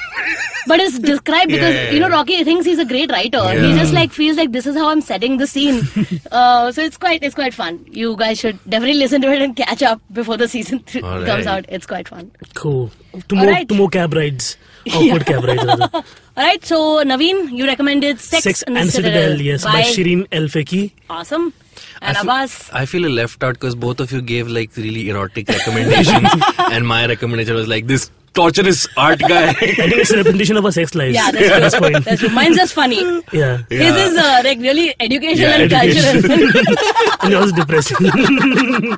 But 0.65 0.79
it's 0.79 0.97
described 0.97 1.51
Yeah, 1.51 1.57
because 1.57 1.75
yeah, 1.75 1.91
you 1.91 1.99
know. 1.99 2.09
Rocky 2.09 2.43
thinks 2.43 2.65
he's 2.65 2.79
a 2.79 2.85
great 2.85 3.11
writer. 3.11 3.41
He 3.61 3.73
just 3.73 3.93
like 3.93 4.11
feels 4.11 4.37
like 4.37 4.51
this 4.51 4.65
is 4.65 4.75
how 4.75 4.87
I'm 4.89 5.01
setting 5.01 5.37
the 5.37 5.45
scene. 5.45 5.81
uh, 6.31 6.71
so 6.71 6.81
it's 6.81 6.97
quite 6.97 7.21
it's 7.21 7.35
quite 7.35 7.53
fun. 7.53 7.85
You 7.89 8.15
guys 8.15 8.39
should 8.39 8.57
definitely 8.67 8.97
listen 8.97 9.21
to 9.21 9.31
it 9.31 9.41
and 9.41 9.55
catch 9.55 9.83
up 9.83 10.01
before 10.11 10.37
the 10.37 10.47
season 10.47 10.79
th- 10.83 11.03
All 11.03 11.25
comes 11.25 11.45
out. 11.47 11.65
It's 11.69 11.85
quite 11.85 12.07
fun. 12.07 12.31
Cool. 12.55 12.91
Two 13.27 13.35
more, 13.35 13.45
Alright. 13.45 13.69
two 13.69 13.75
more 13.75 13.89
cab 13.89 14.13
rides. 14.13 14.57
Awkward 14.91 15.25
cab 15.25 15.43
rides. 15.43 15.63
All 16.35 16.43
right, 16.43 16.65
so 16.65 17.03
Naveen, 17.03 17.55
you 17.55 17.65
recommended 17.65 18.19
Sex, 18.19 18.43
Sex 18.43 18.63
and, 18.63 18.77
and 18.77 18.89
Citadel, 18.89 19.39
yes, 19.39 19.63
by 19.63 19.71
by 19.71 19.81
Shireen 19.81 20.27
El 20.31 20.43
Feki. 20.43 20.91
Awesome. 21.09 21.53
And 22.01 22.17
I 22.17 22.21
feel- 22.21 22.29
Abbas. 22.29 22.69
I 22.73 22.85
feel 22.85 23.09
left 23.09 23.43
out 23.43 23.53
because 23.55 23.75
both 23.75 23.99
of 23.99 24.11
you 24.11 24.21
gave 24.21 24.47
like 24.47 24.75
really 24.77 25.09
erotic 25.09 25.47
recommendations, 25.49 26.27
and 26.57 26.87
my 26.87 27.05
recommendation 27.07 27.55
was 27.55 27.67
like 27.67 27.87
this 27.87 28.11
torturous 28.33 28.87
art 28.97 29.19
guy. 29.19 29.49
I 29.49 29.53
think 29.53 29.93
it's 29.93 30.11
a 30.11 30.17
representation 30.17 30.57
of 30.57 30.65
our 30.65 30.71
sex 30.71 30.95
lives. 30.95 31.13
Yeah, 31.15 31.29
that's 31.31 31.61
this 31.65 31.73
true. 31.73 31.81
point. 31.91 32.05
That's 32.05 32.19
true. 32.21 32.29
Mine's 32.29 32.55
just 32.57 32.73
funny. 32.73 33.21
Yeah. 33.31 33.57
His 33.69 33.95
is 33.95 34.17
uh, 34.17 34.41
like 34.43 34.57
really 34.59 34.93
educational 34.99 35.49
Yeah, 35.49 35.57
and 35.59 35.71
education. 35.73 36.21
cultural. 36.23 36.75
and 37.21 37.31
yours 37.31 37.45
is 37.45 37.51
depressing. 37.53 38.97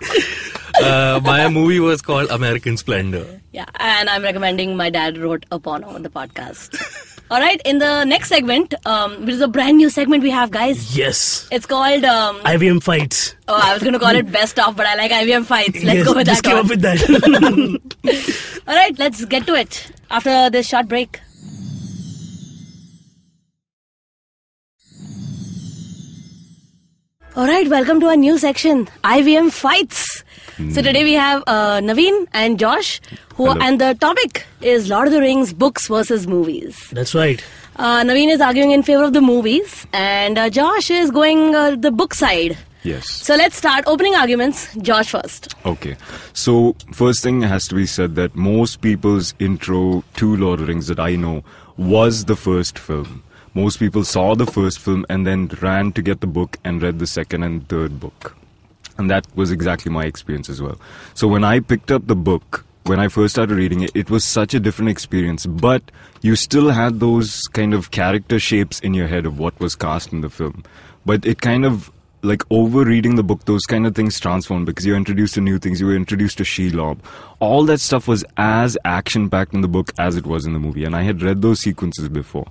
uh, 0.82 1.20
my 1.24 1.48
movie 1.50 1.80
was 1.80 2.02
called 2.02 2.30
American 2.32 2.78
Splendor. 2.78 3.42
yeah, 3.52 3.66
and 3.80 4.10
I'm 4.10 4.24
recommending 4.24 4.76
my 4.78 4.90
dad 4.90 5.18
wrote 5.18 5.46
a 5.52 5.60
porno 5.60 5.88
on 5.90 6.04
the 6.04 6.10
podcast. 6.10 7.15
All 7.32 7.40
right, 7.40 7.60
in 7.66 7.80
the 7.80 8.04
next 8.06 8.30
segment, 8.30 8.76
um, 8.86 9.26
which 9.26 9.34
is 9.36 9.42
a 9.42 9.48
brand 9.48 9.78
new 9.78 9.90
segment 9.90 10.22
we 10.22 10.30
have, 10.30 10.52
guys. 10.52 10.96
yes. 10.96 11.48
It's 11.52 11.66
called. 11.66 12.04
Um, 12.06 12.38
IVM 12.42 12.84
fights. 12.84 13.36
oh, 13.48 13.60
I 13.62 13.74
was 13.74 13.82
going 13.82 13.94
to 13.94 14.00
call 14.00 14.16
it 14.16 14.32
best 14.32 14.60
of, 14.60 14.76
but 14.76 14.86
I 14.86 14.94
like 14.96 15.12
IVM 15.12 15.44
fights. 15.46 15.84
Let's 15.84 15.98
yes, 15.98 16.06
go 16.06 16.14
with 16.14 16.28
just 16.28 16.44
that. 16.44 16.50
came 16.50 16.58
one. 16.58 16.66
up 16.66 16.70
with 16.70 16.82
that. 16.82 18.62
All 18.68 18.76
right, 18.76 18.98
let's 19.00 19.26
get 19.26 19.48
to 19.48 19.56
it 19.56 19.92
after 20.12 20.52
this 20.52 20.68
short 20.68 20.88
break. 20.88 21.20
All 27.36 27.48
right, 27.48 27.68
welcome 27.68 28.00
to 28.00 28.08
our 28.08 28.16
new 28.16 28.38
section, 28.38 28.86
IVM 29.04 29.52
Fights. 29.52 30.24
So 30.72 30.82
today 30.82 31.04
we 31.04 31.14
have 31.14 31.44
uh, 31.48 31.82
Naveen 31.82 32.28
and 32.34 32.58
Josh, 32.58 33.02
Hello. 33.38 33.56
and 33.60 33.82
the 33.82 33.94
topic 33.96 34.46
is 34.62 34.90
Lord 34.90 35.08
of 35.08 35.14
the 35.14 35.20
Rings 35.20 35.52
books 35.54 35.88
versus 35.88 36.26
movies. 36.26 36.90
That's 36.92 37.14
right. 37.14 37.44
Uh, 37.76 38.02
Naveen 38.02 38.30
is 38.30 38.40
arguing 38.40 38.72
in 38.72 38.82
favor 38.82 39.04
of 39.04 39.12
the 39.12 39.20
movies, 39.22 39.86
and 39.92 40.38
uh, 40.38 40.50
Josh 40.50 40.90
is 40.90 41.12
going 41.12 41.54
uh, 41.54 41.76
the 41.76 41.92
book 41.92 42.14
side. 42.14 42.58
Yes. 42.84 43.10
So 43.10 43.36
let's 43.36 43.58
start 43.58 43.84
opening 43.88 44.16
arguments. 44.16 44.74
Josh 44.76 45.10
first. 45.10 45.54
Okay. 45.66 45.98
So, 46.34 46.76
first 46.94 47.24
thing 47.24 47.42
has 47.42 47.68
to 47.68 47.76
be 47.76 47.86
said 47.86 48.16
that 48.16 48.36
most 48.36 48.80
people's 48.82 49.34
intro 49.40 50.04
to 50.16 50.36
Lord 50.38 50.60
of 50.62 50.68
the 50.68 50.72
Rings 50.74 50.88
that 50.88 51.00
I 51.00 51.16
know 51.16 51.44
was 51.78 52.26
the 52.26 52.36
first 52.36 52.78
film. 52.80 53.24
Most 53.54 53.80
people 53.80 54.04
saw 54.04 54.36
the 54.36 54.46
first 54.46 54.80
film 54.80 55.06
and 55.10 55.26
then 55.26 55.50
ran 55.62 55.92
to 55.94 56.02
get 56.02 56.22
the 56.22 56.28
book 56.28 56.58
and 56.64 56.82
read 56.82 57.00
the 57.00 57.08
second 57.08 57.44
and 57.44 57.68
third 57.68 58.00
book. 58.00 58.36
And 58.98 59.10
that 59.10 59.26
was 59.36 59.52
exactly 59.52 59.92
my 59.92 60.06
experience 60.06 60.48
as 60.48 60.62
well. 60.62 60.80
So, 61.16 61.28
when 61.28 61.44
I 61.44 61.60
picked 61.60 61.92
up 61.92 62.06
the 62.08 62.16
book, 62.16 62.66
when 62.86 63.00
I 63.00 63.08
first 63.08 63.34
started 63.34 63.56
reading 63.56 63.82
it, 63.82 63.92
it 63.96 64.10
was 64.10 64.24
such 64.24 64.54
a 64.54 64.60
different 64.60 64.90
experience. 64.90 65.46
But 65.46 65.84
you 66.22 66.36
still 66.36 66.70
had 66.70 67.00
those 67.00 67.42
kind 67.54 67.74
of 67.74 67.92
character 67.92 68.40
shapes 68.40 68.80
in 68.80 68.94
your 68.94 69.08
head 69.08 69.26
of 69.26 69.40
what 69.40 69.60
was 69.60 69.76
cast 69.76 70.14
in 70.14 70.22
the 70.22 70.30
film. 70.30 70.64
But 71.06 71.26
it 71.26 71.42
kind 71.42 71.66
of 71.66 71.92
like 72.22 72.44
over 72.50 72.84
reading 72.84 73.16
the 73.16 73.24
book, 73.24 73.46
those 73.46 73.64
kind 73.64 73.86
of 73.88 73.96
things 73.96 74.20
transformed 74.20 74.66
because 74.66 74.86
you're 74.86 74.98
introduced 74.98 75.36
to 75.36 75.42
new 75.42 75.58
things. 75.58 75.80
You 75.80 75.88
were 75.88 75.96
introduced 75.96 76.38
to 76.40 76.44
Shelob. 76.44 77.00
All 77.40 77.66
that 77.66 77.80
stuff 77.80 78.08
was 78.08 78.24
as 78.38 78.78
action 78.86 79.30
packed 79.30 79.54
in 79.54 79.62
the 79.62 79.68
book 79.68 79.92
as 80.00 80.16
it 80.16 80.26
was 80.26 80.46
in 80.46 80.54
the 80.54 80.60
movie, 80.60 80.84
and 80.84 80.96
I 80.96 81.04
had 81.04 81.22
read 81.22 81.42
those 81.42 81.62
sequences 81.62 82.10
before. 82.10 82.48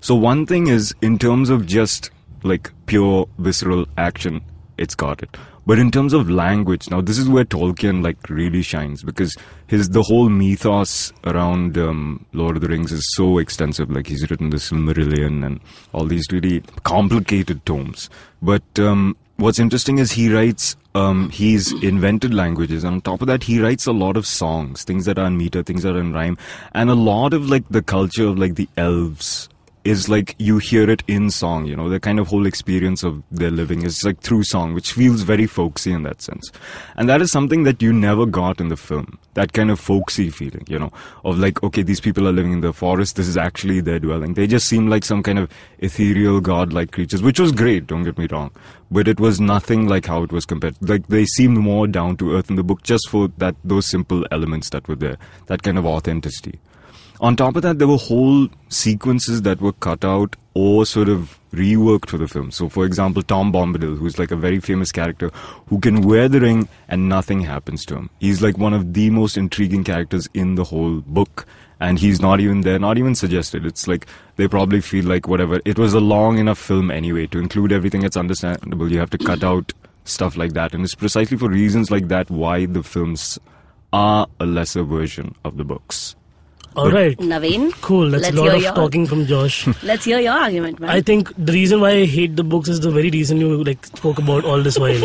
So 0.00 0.14
one 0.14 0.46
thing 0.46 0.68
is, 0.68 0.94
in 1.02 1.18
terms 1.18 1.50
of 1.50 1.66
just 1.66 2.10
like 2.42 2.70
pure 2.86 3.28
visceral 3.38 3.86
action, 3.96 4.42
it's 4.76 4.94
got 4.94 5.22
it. 5.22 5.36
But 5.68 5.78
in 5.78 5.90
terms 5.90 6.14
of 6.14 6.30
language, 6.30 6.88
now 6.90 7.02
this 7.02 7.18
is 7.18 7.28
where 7.28 7.44
Tolkien 7.44 8.02
like 8.02 8.30
really 8.30 8.62
shines 8.62 9.02
because 9.02 9.36
his 9.66 9.90
the 9.90 10.00
whole 10.00 10.30
mythos 10.30 11.12
around 11.24 11.76
um, 11.76 12.24
Lord 12.32 12.56
of 12.56 12.62
the 12.62 12.68
Rings 12.68 12.90
is 12.90 13.04
so 13.14 13.36
extensive. 13.36 13.90
Like 13.90 14.06
he's 14.06 14.30
written 14.30 14.48
the 14.48 14.56
Silmarillion 14.56 15.44
and 15.44 15.60
all 15.92 16.06
these 16.06 16.24
really 16.32 16.62
complicated 16.84 17.66
tomes. 17.66 18.08
But 18.40 18.62
um, 18.78 19.14
what's 19.36 19.58
interesting 19.58 19.98
is 19.98 20.10
he 20.10 20.32
writes. 20.32 20.74
Um, 20.94 21.28
he's 21.28 21.70
invented 21.82 22.32
languages, 22.32 22.82
and 22.82 22.94
on 22.94 23.00
top 23.02 23.20
of 23.20 23.26
that, 23.26 23.42
he 23.42 23.60
writes 23.60 23.84
a 23.84 23.92
lot 23.92 24.16
of 24.16 24.26
songs, 24.26 24.84
things 24.84 25.04
that 25.04 25.18
are 25.18 25.26
in 25.26 25.36
meter, 25.36 25.62
things 25.62 25.82
that 25.82 25.94
are 25.94 26.00
in 26.00 26.14
rhyme, 26.14 26.38
and 26.72 26.88
a 26.88 26.94
lot 26.94 27.34
of 27.34 27.50
like 27.50 27.68
the 27.68 27.82
culture 27.82 28.26
of 28.26 28.38
like 28.38 28.54
the 28.54 28.70
elves 28.78 29.50
is 29.84 30.08
like 30.08 30.34
you 30.38 30.58
hear 30.58 30.88
it 30.90 31.02
in 31.06 31.30
song, 31.30 31.66
you 31.66 31.76
know, 31.76 31.88
the 31.88 32.00
kind 32.00 32.18
of 32.18 32.28
whole 32.28 32.46
experience 32.46 33.02
of 33.02 33.22
their 33.30 33.50
living 33.50 33.82
is 33.82 34.04
like 34.04 34.20
through 34.20 34.44
song, 34.44 34.74
which 34.74 34.92
feels 34.92 35.22
very 35.22 35.46
folksy 35.46 35.92
in 35.92 36.02
that 36.02 36.20
sense. 36.20 36.50
And 36.96 37.08
that 37.08 37.22
is 37.22 37.30
something 37.30 37.62
that 37.64 37.80
you 37.80 37.92
never 37.92 38.26
got 38.26 38.60
in 38.60 38.68
the 38.68 38.76
film. 38.76 39.18
That 39.34 39.52
kind 39.52 39.70
of 39.70 39.78
folksy 39.78 40.30
feeling, 40.30 40.64
you 40.68 40.78
know, 40.78 40.92
of 41.24 41.38
like, 41.38 41.62
okay, 41.62 41.82
these 41.82 42.00
people 42.00 42.26
are 42.28 42.32
living 42.32 42.52
in 42.52 42.60
the 42.60 42.72
forest, 42.72 43.16
this 43.16 43.28
is 43.28 43.36
actually 43.36 43.80
their 43.80 43.98
dwelling. 43.98 44.34
They 44.34 44.46
just 44.46 44.68
seem 44.68 44.88
like 44.88 45.04
some 45.04 45.22
kind 45.22 45.38
of 45.38 45.50
ethereal 45.78 46.40
godlike 46.40 46.92
creatures, 46.92 47.22
which 47.22 47.40
was 47.40 47.52
great, 47.52 47.86
don't 47.86 48.04
get 48.04 48.18
me 48.18 48.26
wrong. 48.30 48.50
But 48.90 49.06
it 49.06 49.20
was 49.20 49.40
nothing 49.40 49.86
like 49.86 50.06
how 50.06 50.22
it 50.22 50.32
was 50.32 50.46
compared. 50.46 50.76
Like 50.80 51.06
they 51.08 51.24
seemed 51.24 51.58
more 51.58 51.86
down 51.86 52.16
to 52.18 52.34
earth 52.34 52.50
in 52.50 52.56
the 52.56 52.64
book 52.64 52.82
just 52.82 53.08
for 53.08 53.28
that 53.38 53.54
those 53.64 53.86
simple 53.86 54.24
elements 54.30 54.70
that 54.70 54.88
were 54.88 54.96
there, 54.96 55.18
that 55.46 55.62
kind 55.62 55.78
of 55.78 55.86
authenticity. 55.86 56.58
On 57.20 57.34
top 57.34 57.56
of 57.56 57.62
that, 57.62 57.78
there 57.78 57.88
were 57.88 57.96
whole 57.96 58.48
sequences 58.68 59.42
that 59.42 59.60
were 59.60 59.72
cut 59.72 60.04
out 60.04 60.36
or 60.54 60.86
sort 60.86 61.08
of 61.08 61.38
reworked 61.52 62.10
for 62.10 62.18
the 62.18 62.28
film. 62.28 62.50
So, 62.50 62.68
for 62.68 62.84
example, 62.84 63.22
Tom 63.22 63.52
Bombadil, 63.52 63.98
who's 63.98 64.18
like 64.18 64.30
a 64.30 64.36
very 64.36 64.60
famous 64.60 64.92
character 64.92 65.30
who 65.66 65.80
can 65.80 66.02
wear 66.02 66.28
the 66.28 66.40
ring 66.40 66.68
and 66.88 67.08
nothing 67.08 67.40
happens 67.40 67.84
to 67.86 67.96
him. 67.96 68.10
He's 68.20 68.40
like 68.40 68.56
one 68.56 68.72
of 68.72 68.94
the 68.94 69.10
most 69.10 69.36
intriguing 69.36 69.82
characters 69.82 70.28
in 70.34 70.54
the 70.54 70.64
whole 70.64 71.00
book. 71.00 71.46
And 71.80 71.98
he's 71.98 72.20
not 72.20 72.40
even 72.40 72.62
there, 72.62 72.78
not 72.78 72.98
even 72.98 73.14
suggested. 73.14 73.64
It's 73.64 73.86
like 73.86 74.06
they 74.34 74.48
probably 74.48 74.80
feel 74.80 75.04
like 75.04 75.28
whatever. 75.28 75.60
It 75.64 75.78
was 75.78 75.94
a 75.94 76.00
long 76.00 76.38
enough 76.38 76.58
film 76.58 76.90
anyway 76.90 77.28
to 77.28 77.38
include 77.38 77.70
everything 77.70 78.00
that's 78.00 78.16
understandable. 78.16 78.90
You 78.90 78.98
have 78.98 79.10
to 79.10 79.18
cut 79.18 79.44
out 79.44 79.72
stuff 80.04 80.36
like 80.36 80.54
that. 80.54 80.74
And 80.74 80.84
it's 80.84 80.96
precisely 80.96 81.36
for 81.36 81.48
reasons 81.48 81.90
like 81.90 82.08
that 82.08 82.30
why 82.30 82.66
the 82.66 82.82
films 82.82 83.38
are 83.92 84.26
a 84.40 84.46
lesser 84.46 84.82
version 84.82 85.36
of 85.44 85.56
the 85.56 85.64
books. 85.64 86.16
All 86.76 86.90
right. 86.90 87.16
Naveen. 87.18 87.72
Cool. 87.80 88.10
That's 88.10 88.28
a 88.28 88.32
lot 88.32 88.54
of 88.54 88.62
your- 88.62 88.72
talking 88.74 89.06
from 89.06 89.26
Josh. 89.26 89.66
Let's 89.82 90.04
hear 90.04 90.20
your 90.20 90.32
argument, 90.32 90.78
man. 90.80 90.90
I 90.90 91.00
think 91.00 91.32
the 91.36 91.52
reason 91.52 91.80
why 91.80 91.90
I 91.90 92.04
hate 92.04 92.36
the 92.36 92.44
books 92.44 92.68
is 92.68 92.80
the 92.80 92.90
very 92.90 93.10
reason 93.10 93.38
you 93.38 93.64
like 93.64 93.84
spoke 93.86 94.18
about 94.18 94.44
all 94.44 94.62
this 94.62 94.78
while. 94.78 95.02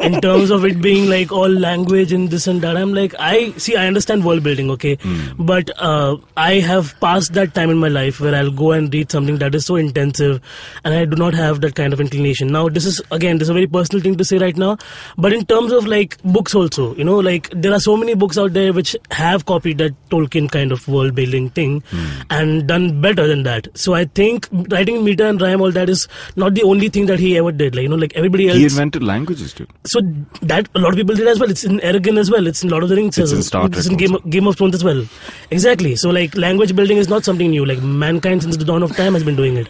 In 0.00 0.20
terms 0.26 0.50
of 0.50 0.64
it 0.64 0.80
being 0.82 1.08
like 1.08 1.32
all 1.32 1.48
language 1.48 2.12
and 2.12 2.28
this 2.30 2.46
and 2.46 2.60
that, 2.62 2.76
I'm 2.76 2.92
like, 2.92 3.14
I 3.18 3.52
see, 3.52 3.76
I 3.76 3.86
understand 3.86 4.24
world 4.24 4.42
building, 4.42 4.70
okay, 4.72 4.98
but 5.38 5.70
uh, 5.78 6.16
I 6.36 6.54
have 6.54 6.94
passed 7.00 7.32
that 7.32 7.54
time 7.54 7.70
in 7.70 7.78
my 7.78 7.88
life 7.88 8.20
where 8.20 8.34
I'll 8.34 8.50
go 8.50 8.72
and 8.72 8.92
read 8.92 9.10
something 9.10 9.38
that 9.38 9.54
is 9.54 9.64
so 9.66 9.76
intensive, 9.76 10.40
and 10.84 10.94
I 10.94 11.04
do 11.06 11.16
not 11.16 11.34
have 11.34 11.60
that 11.62 11.74
kind 11.74 11.92
of 11.92 12.00
inclination. 12.00 12.48
Now, 12.48 12.68
this 12.68 12.84
is 12.84 13.00
again, 13.10 13.38
this 13.38 13.46
is 13.46 13.50
a 13.50 13.54
very 13.54 13.66
personal 13.66 14.02
thing 14.02 14.16
to 14.16 14.24
say 14.24 14.38
right 14.38 14.56
now, 14.56 14.76
but 15.16 15.32
in 15.32 15.46
terms 15.46 15.72
of 15.72 15.86
like 15.86 16.22
books 16.22 16.54
also, 16.54 16.94
you 16.94 17.04
know, 17.04 17.18
like 17.18 17.50
there 17.50 17.72
are 17.72 17.80
so 17.80 17.96
many 17.96 18.14
books 18.14 18.36
out 18.38 18.52
there 18.52 18.72
which 18.72 18.94
have 19.10 19.46
copied 19.46 19.78
that 19.78 19.94
Tolkien 20.10 20.50
kind 20.50 20.72
of 20.72 20.86
world 20.96 21.14
building 21.20 21.48
thing 21.60 21.72
and 22.38 22.66
done 22.72 22.86
better 23.06 23.26
than 23.32 23.42
that. 23.48 23.68
So 23.84 23.94
I 24.00 24.04
think 24.20 24.48
writing 24.76 25.02
meter 25.08 25.26
and 25.26 25.40
rhyme, 25.46 25.60
all 25.66 25.72
that 25.78 25.92
is 25.96 26.06
not 26.44 26.54
the 26.60 26.62
only 26.72 26.88
thing 26.98 27.06
that 27.12 27.18
he 27.26 27.36
ever 27.42 27.52
did. 27.62 27.74
Like 27.76 27.82
you 27.88 27.88
know, 27.94 27.96
like 28.04 28.16
everybody 28.22 28.48
else. 28.48 28.58
He 28.58 28.64
invented 28.64 29.02
languages, 29.12 29.52
dude. 29.60 29.70
so 29.94 30.00
that 30.52 30.68
a 30.74 30.78
lot 30.78 30.92
of 30.92 30.96
people 30.96 31.14
did 31.22 31.28
as 31.34 31.38
well. 31.44 31.50
It's 31.56 31.64
in 31.64 31.78
Eragon 31.92 32.18
as 32.18 32.30
well. 32.36 32.46
It's 32.46 32.62
in 32.62 32.70
Lord 32.70 32.82
of 32.88 32.88
the 32.88 32.96
Rings. 32.96 33.18
It's 33.18 33.32
as 33.32 33.52
in 33.54 33.70
It's 33.72 33.86
in 33.86 33.96
Game 33.96 34.14
of, 34.14 34.28
Game 34.30 34.46
of 34.46 34.56
Thrones 34.56 34.74
as 34.74 34.84
well. 34.84 35.04
Exactly. 35.50 35.96
So 35.96 36.10
like 36.10 36.36
language 36.36 36.74
building 36.74 36.98
is 36.98 37.08
not 37.08 37.24
something 37.24 37.50
new. 37.50 37.64
Like 37.64 37.82
mankind 37.82 38.42
since 38.42 38.56
the 38.56 38.64
dawn 38.64 38.82
of 38.82 38.96
time 38.96 39.14
has 39.14 39.24
been 39.24 39.36
doing 39.36 39.56
it. 39.56 39.68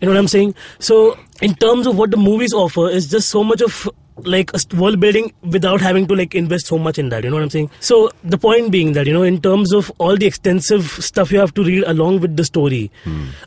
You 0.00 0.08
know 0.08 0.12
what 0.14 0.18
I'm 0.18 0.28
saying? 0.28 0.54
So 0.78 1.18
in 1.40 1.54
terms 1.54 1.86
of 1.86 1.96
what 1.96 2.10
the 2.10 2.16
movies 2.16 2.52
offer, 2.52 2.88
is 2.88 3.10
just 3.10 3.28
so 3.30 3.42
much 3.42 3.60
of 3.62 3.88
like 4.24 4.50
a 4.54 4.76
world 4.76 4.98
building 4.98 5.32
without 5.42 5.80
having 5.80 6.06
to 6.06 6.14
like 6.16 6.34
invest 6.34 6.66
so 6.66 6.78
much 6.78 6.98
in 6.98 7.10
that. 7.10 7.24
You 7.24 7.30
know 7.30 7.36
what 7.36 7.42
I'm 7.42 7.50
saying? 7.50 7.70
So 7.80 8.10
the 8.24 8.38
point 8.38 8.70
being 8.70 8.92
that 8.92 9.06
you 9.06 9.12
know 9.12 9.22
in 9.22 9.40
terms 9.40 9.72
of 9.72 9.92
all 9.98 10.16
the 10.16 10.26
extensive 10.26 10.84
stuff 10.84 11.30
you 11.30 11.38
have 11.38 11.52
to 11.54 11.64
read 11.64 11.84
along 11.84 12.20
with 12.20 12.36
the 12.36 12.44
story, 12.44 12.90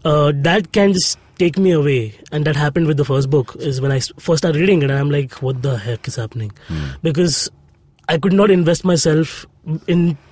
uh, 0.05 0.31
that 0.35 0.71
can 0.71 0.93
just 0.93 1.17
take 1.37 1.57
me 1.57 1.71
away 1.71 2.13
and 2.33 2.43
that 2.45 2.55
happened 2.55 2.85
with 2.85 2.97
the 2.97 3.05
first 3.05 3.29
book 3.29 3.55
is 3.59 3.79
when 3.79 3.93
i 3.93 3.99
first 4.19 4.39
started 4.39 4.59
reading 4.59 4.81
it 4.81 4.89
and 4.89 4.99
i'm 4.99 5.09
like 5.09 5.31
what 5.41 5.61
the 5.61 5.77
heck 5.77 6.05
is 6.05 6.17
happening 6.17 6.51
because 7.01 7.49
i 8.09 8.17
could 8.17 8.33
not 8.33 8.51
invest 8.51 8.83
myself 8.83 9.45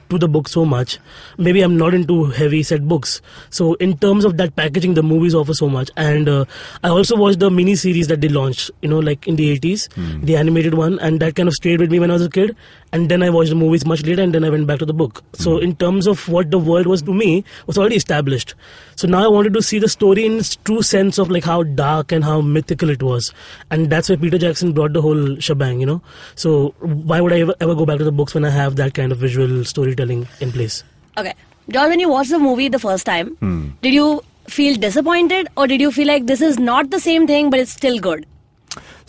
into 0.07 0.17
the 0.17 0.27
book 0.27 0.47
so 0.47 0.65
much. 0.65 0.99
Maybe 1.37 1.61
i'm 1.61 1.77
not 1.77 1.93
into 1.93 2.25
heavy 2.25 2.63
set 2.63 2.87
books. 2.87 3.21
So 3.49 3.73
in 3.75 3.97
terms 3.97 4.25
of 4.25 4.37
that 4.37 4.55
packaging 4.55 4.93
the 4.93 5.03
movies 5.03 5.35
offer 5.35 5.53
so 5.53 5.69
much. 5.69 5.91
And 5.97 6.29
uh, 6.29 6.45
i 6.83 6.89
also 6.89 7.15
watched 7.15 7.39
the 7.39 7.51
mini 7.51 7.75
series 7.75 8.07
that 8.07 8.21
they 8.21 8.29
launched 8.29 8.71
you 8.81 8.89
know 8.89 8.99
like 8.99 9.27
in 9.27 9.35
the 9.35 9.57
80s 9.57 9.87
the 10.23 10.37
animated 10.37 10.73
one. 10.75 10.99
And 10.99 11.19
that 11.19 11.35
kind 11.35 11.47
of 11.47 11.53
stayed 11.55 11.79
with 11.79 11.91
me 11.91 11.99
when 11.99 12.09
i 12.11 12.13
was 12.13 12.25
a 12.25 12.29
kid. 12.29 12.55
And 12.93 13.09
then 13.09 13.21
i 13.21 13.29
watched 13.29 13.49
the 13.49 13.55
movies 13.55 13.85
much 13.85 14.03
later 14.03 14.21
and 14.21 14.33
then 14.33 14.43
i 14.43 14.49
went 14.49 14.67
back 14.67 14.79
to 14.79 14.85
the 14.85 14.93
book. 14.93 15.23
So 15.33 15.57
in 15.57 15.75
terms 15.75 16.07
of 16.07 16.27
what 16.29 16.51
the 16.51 16.59
world 16.59 16.87
was 16.87 17.01
to 17.03 17.13
me 17.13 17.43
was 17.65 17.77
already 17.77 17.97
established. 17.97 18.55
So 18.95 19.07
now 19.07 19.23
i 19.23 19.27
wanted 19.27 19.53
to 19.53 19.61
see 19.61 19.79
the 19.79 19.89
story 19.89 20.25
in 20.25 20.37
its 20.37 20.55
true 20.55 20.81
sense 20.81 21.17
of 21.17 21.29
like 21.29 21.43
how 21.43 21.63
dark 21.63 22.11
and 22.11 22.23
how 22.23 22.39
mythical 22.41 22.89
it 22.89 23.03
was. 23.03 23.33
And 23.71 23.89
that's 23.89 24.09
why 24.09 24.15
peter 24.15 24.37
jackson 24.37 24.71
brought 24.71 24.93
the 24.93 25.01
whole 25.01 25.35
shebang 25.49 25.81
you 25.81 25.85
know. 25.85 26.01
So 26.35 26.73
why 26.79 27.19
would 27.21 27.33
i 27.33 27.41
ever, 27.41 27.55
ever 27.59 27.75
go 27.75 27.85
back 27.85 27.97
to 27.97 28.03
the 28.03 28.11
books 28.11 28.33
when 28.33 28.45
i 28.45 28.49
have 28.49 28.75
that 28.77 28.93
kind 28.93 29.11
of 29.11 29.17
visual 29.17 29.63
storytelling 29.97 30.27
in 30.41 30.51
place 30.51 30.83
Okay. 31.17 31.33
John, 31.69 31.89
when 31.89 31.99
you 31.99 32.09
watched 32.09 32.29
the 32.29 32.37
movie 32.39 32.69
the 32.69 32.79
first 32.79 33.05
time, 33.05 33.29
Hmm. 33.39 33.69
did 33.81 33.93
you 33.93 34.21
feel 34.55 34.75
disappointed 34.83 35.47
or 35.57 35.65
did 35.71 35.81
you 35.85 35.91
feel 35.95 36.07
like 36.07 36.27
this 36.27 36.41
is 36.49 36.59
not 36.65 36.91
the 36.91 36.99
same 37.05 37.25
thing 37.31 37.49
but 37.53 37.59
it's 37.63 37.71
still 37.79 37.97
good? 38.07 38.25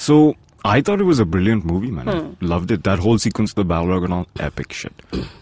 So 0.07 0.16
I 0.64 0.81
thought 0.81 1.01
it 1.01 1.05
was 1.05 1.21
a 1.21 1.25
brilliant 1.25 1.64
movie, 1.64 1.90
man. 1.90 2.07
Hmm. 2.07 2.44
I 2.44 2.47
loved 2.49 2.71
it. 2.71 2.83
That 2.85 2.99
whole 2.99 3.18
sequence, 3.18 3.55
the 3.55 3.64
Balrog 3.64 4.05
and 4.05 4.12
all, 4.12 4.27
epic 4.40 4.73
shit. 4.73 4.92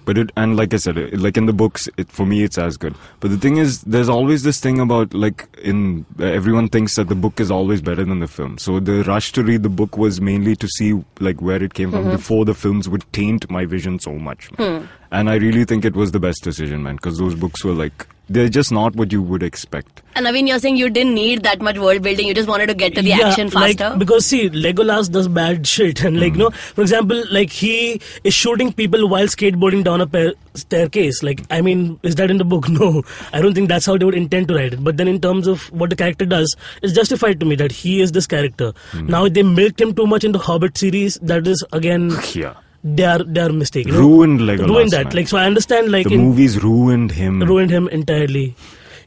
But 0.04 0.18
it, 0.18 0.30
and 0.36 0.56
like 0.56 0.74
I 0.74 0.76
said, 0.76 0.98
it, 0.98 1.18
like 1.18 1.36
in 1.36 1.46
the 1.46 1.52
books, 1.52 1.88
it, 1.96 2.08
for 2.10 2.26
me, 2.26 2.42
it's 2.42 2.58
as 2.58 2.76
good. 2.76 2.94
But 3.20 3.30
the 3.30 3.38
thing 3.38 3.56
is, 3.56 3.80
there's 3.82 4.08
always 4.10 4.42
this 4.42 4.60
thing 4.60 4.78
about 4.78 5.14
like 5.14 5.48
in 5.62 6.04
uh, 6.20 6.24
everyone 6.24 6.68
thinks 6.68 6.96
that 6.96 7.08
the 7.08 7.14
book 7.14 7.40
is 7.40 7.50
always 7.50 7.80
better 7.80 8.04
than 8.04 8.20
the 8.20 8.28
film. 8.28 8.58
So 8.58 8.78
the 8.78 9.02
rush 9.04 9.32
to 9.32 9.42
read 9.42 9.62
the 9.62 9.68
book 9.70 9.96
was 9.96 10.20
mainly 10.20 10.54
to 10.56 10.68
see 10.68 11.02
like 11.20 11.40
where 11.40 11.62
it 11.62 11.74
came 11.74 11.90
Mm-hmm. 11.90 12.02
from 12.02 12.10
before 12.16 12.44
the 12.44 12.54
films 12.54 12.88
would 12.88 13.04
taint 13.12 13.48
my 13.50 13.64
vision 13.64 13.98
so 13.98 14.12
much. 14.12 14.48
Hmm. 14.56 14.84
And 15.12 15.30
I 15.30 15.36
really 15.36 15.64
think 15.64 15.84
it 15.84 15.94
was 15.94 16.12
the 16.12 16.20
best 16.20 16.42
decision, 16.42 16.82
man, 16.82 16.96
because 16.96 17.16
those 17.18 17.34
books 17.34 17.64
were 17.64 17.72
like 17.72 18.06
they're 18.28 18.48
just 18.48 18.72
not 18.72 18.96
what 18.96 19.12
you 19.12 19.22
would 19.22 19.42
expect. 19.42 20.02
And 20.14 20.26
I 20.26 20.32
mean, 20.32 20.46
you're 20.46 20.58
saying 20.58 20.76
you 20.76 20.90
didn't 20.90 21.14
need 21.14 21.42
that 21.42 21.60
much 21.60 21.78
world 21.78 22.02
building. 22.02 22.26
You 22.26 22.34
just 22.34 22.48
wanted 22.48 22.66
to 22.68 22.74
get 22.74 22.94
to 22.94 23.02
the 23.02 23.12
action 23.12 23.50
faster. 23.50 23.90
Like, 23.90 23.98
because 23.98 24.26
see, 24.26 24.48
Legolas 24.50 25.10
does 25.10 25.28
bad 25.28 25.66
shit, 25.66 26.02
and 26.08 26.18
like, 26.18 26.32
hmm. 26.32 26.40
no, 26.40 26.50
for 26.50 26.80
example, 26.80 27.22
like 27.30 27.50
he 27.50 28.00
is 28.24 28.34
shooting 28.34 28.72
people 28.72 29.08
while 29.08 29.26
skateboarding 29.26 29.84
down 29.84 30.00
a 30.00 30.06
pa- 30.06 30.32
staircase. 30.54 31.22
Like, 31.22 31.42
I 31.50 31.60
mean, 31.60 32.00
is 32.02 32.16
that 32.16 32.30
in 32.30 32.38
the 32.38 32.44
book? 32.44 32.66
No, 32.76 33.02
I 33.32 33.40
don't 33.40 33.54
think 33.54 33.70
that's 33.70 33.86
how 33.86 33.96
they 33.96 34.04
would 34.04 34.14
intend 34.14 34.48
to 34.48 34.54
write 34.54 34.74
it. 34.74 34.84
But 34.84 34.98
then, 34.98 35.08
in 35.08 35.18
terms 35.20 35.46
of 35.46 35.72
what 35.72 35.88
the 35.88 35.96
character 35.96 36.26
does, 36.26 36.54
it's 36.82 36.92
justified 36.92 37.40
to 37.40 37.46
me 37.46 37.54
that 37.56 37.72
he 37.72 38.02
is 38.02 38.12
this 38.12 38.26
character. 38.26 38.72
Hmm. 38.90 39.06
Now 39.06 39.28
they 39.28 39.42
milked 39.42 39.80
him 39.80 39.94
too 39.94 40.06
much 40.06 40.24
in 40.24 40.32
the 40.32 40.38
Hobbit 40.38 40.76
series. 40.76 41.14
That 41.22 41.46
is 41.46 41.64
again, 41.72 42.10
Yeah. 42.34 42.54
They 42.94 43.04
are 43.04 43.22
they 43.24 43.40
are 43.40 43.52
mistaken. 43.52 43.92
Ruined 43.94 44.40
Legolas, 44.40 44.68
Ruined 44.68 44.90
that. 44.92 45.06
man. 45.06 45.16
Like, 45.16 45.28
so 45.28 45.36
I 45.38 45.44
understand. 45.46 45.90
Like, 45.90 46.08
The 46.08 46.14
in, 46.14 46.20
movies 46.30 46.62
ruined 46.62 47.12
him. 47.12 47.42
ruined 47.42 47.70
him 47.70 47.88
entirely. 48.00 48.54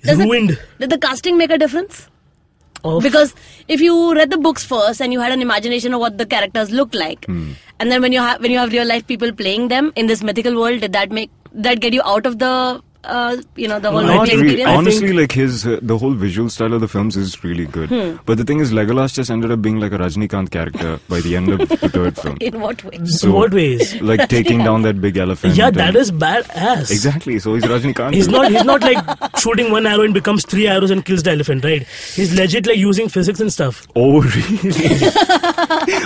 Does 0.03 0.19
it- 0.19 0.23
ruined. 0.25 0.57
did 0.79 0.89
the 0.89 0.97
casting 0.97 1.37
make 1.37 1.51
a 1.51 1.57
difference? 1.57 2.07
of- 2.89 3.03
Because 3.03 3.33
if 3.67 3.81
you 3.85 3.95
read 4.17 4.29
the 4.33 4.37
books 4.37 4.63
first 4.65 5.01
and 5.01 5.11
you 5.13 5.19
had 5.19 5.31
an 5.37 5.41
imagination 5.45 5.93
of 5.95 5.99
what 5.99 6.17
the 6.17 6.25
characters 6.25 6.69
looked 6.71 6.95
like, 6.95 7.25
Hmm. 7.25 7.47
and 7.79 7.91
then 7.91 8.01
when 8.07 8.13
you 8.17 8.21
have 8.25 8.41
when 8.45 8.51
you 8.57 8.59
have 8.59 8.71
real 8.77 8.87
life 8.91 9.05
people 9.07 9.33
playing 9.41 9.67
them 9.73 9.91
in 10.03 10.07
this 10.11 10.23
mythical 10.29 10.55
world, 10.61 10.79
did 10.85 10.93
that 10.99 11.11
make 11.11 11.31
that 11.67 11.81
get 11.87 11.93
you 11.99 12.01
out 12.13 12.25
of 12.31 12.39
the 12.45 12.53
uh, 13.05 13.37
you 13.55 13.67
know 13.67 13.79
the 13.79 13.89
whole 13.91 14.01
Not 14.01 14.07
Not 14.13 14.27
really. 14.27 14.45
experience? 14.47 14.77
Honestly, 14.77 15.13
like 15.13 15.31
his 15.31 15.65
uh, 15.65 15.79
the 15.81 15.97
whole 15.97 16.13
visual 16.13 16.49
style 16.49 16.73
of 16.73 16.81
the 16.81 16.87
films 16.87 17.15
is 17.15 17.43
really 17.43 17.65
good. 17.65 17.89
Hmm. 17.89 18.17
But 18.25 18.37
the 18.37 18.43
thing 18.43 18.59
is, 18.59 18.71
Legolas 18.73 19.13
just 19.13 19.31
ended 19.31 19.51
up 19.51 19.61
being 19.61 19.79
like 19.79 19.91
a 19.93 19.97
Rajnikant 19.97 20.51
character 20.51 20.99
by 21.07 21.21
the 21.21 21.35
end 21.37 21.49
of 21.49 21.67
the 21.69 21.77
third 21.89 22.17
film. 22.21 22.37
in 22.41 22.59
what 22.59 22.83
way? 22.83 22.99
in 23.23 23.31
what 23.33 23.53
ways? 23.53 23.99
Like 24.09 24.27
taking 24.29 24.59
down 24.59 24.81
that 24.83 24.99
big 24.99 25.17
elephant. 25.17 25.55
Yeah, 25.55 25.67
and- 25.67 25.75
that 25.77 25.95
is 25.95 26.11
badass. 26.11 26.91
exactly. 26.91 27.39
So 27.39 27.55
he's 27.55 27.63
Rajnikant. 27.63 28.13
He's 28.13 28.27
not. 28.27 28.51
He's 28.51 28.63
not 28.65 28.81
like 28.81 29.37
shooting 29.39 29.71
one 29.71 29.85
arrow 29.85 30.01
and 30.03 30.13
becomes 30.13 30.45
three 30.45 30.67
arrows 30.67 30.91
and 30.91 31.05
kills 31.05 31.23
the 31.23 31.31
elephant, 31.31 31.63
right? 31.63 31.87
He's 32.13 32.33
legit 32.37 32.67
like 32.67 32.77
using 32.77 33.07
physics 33.07 33.39
and 33.39 33.51
stuff. 33.53 33.87
Oh, 33.95 34.21
really? 34.35 34.69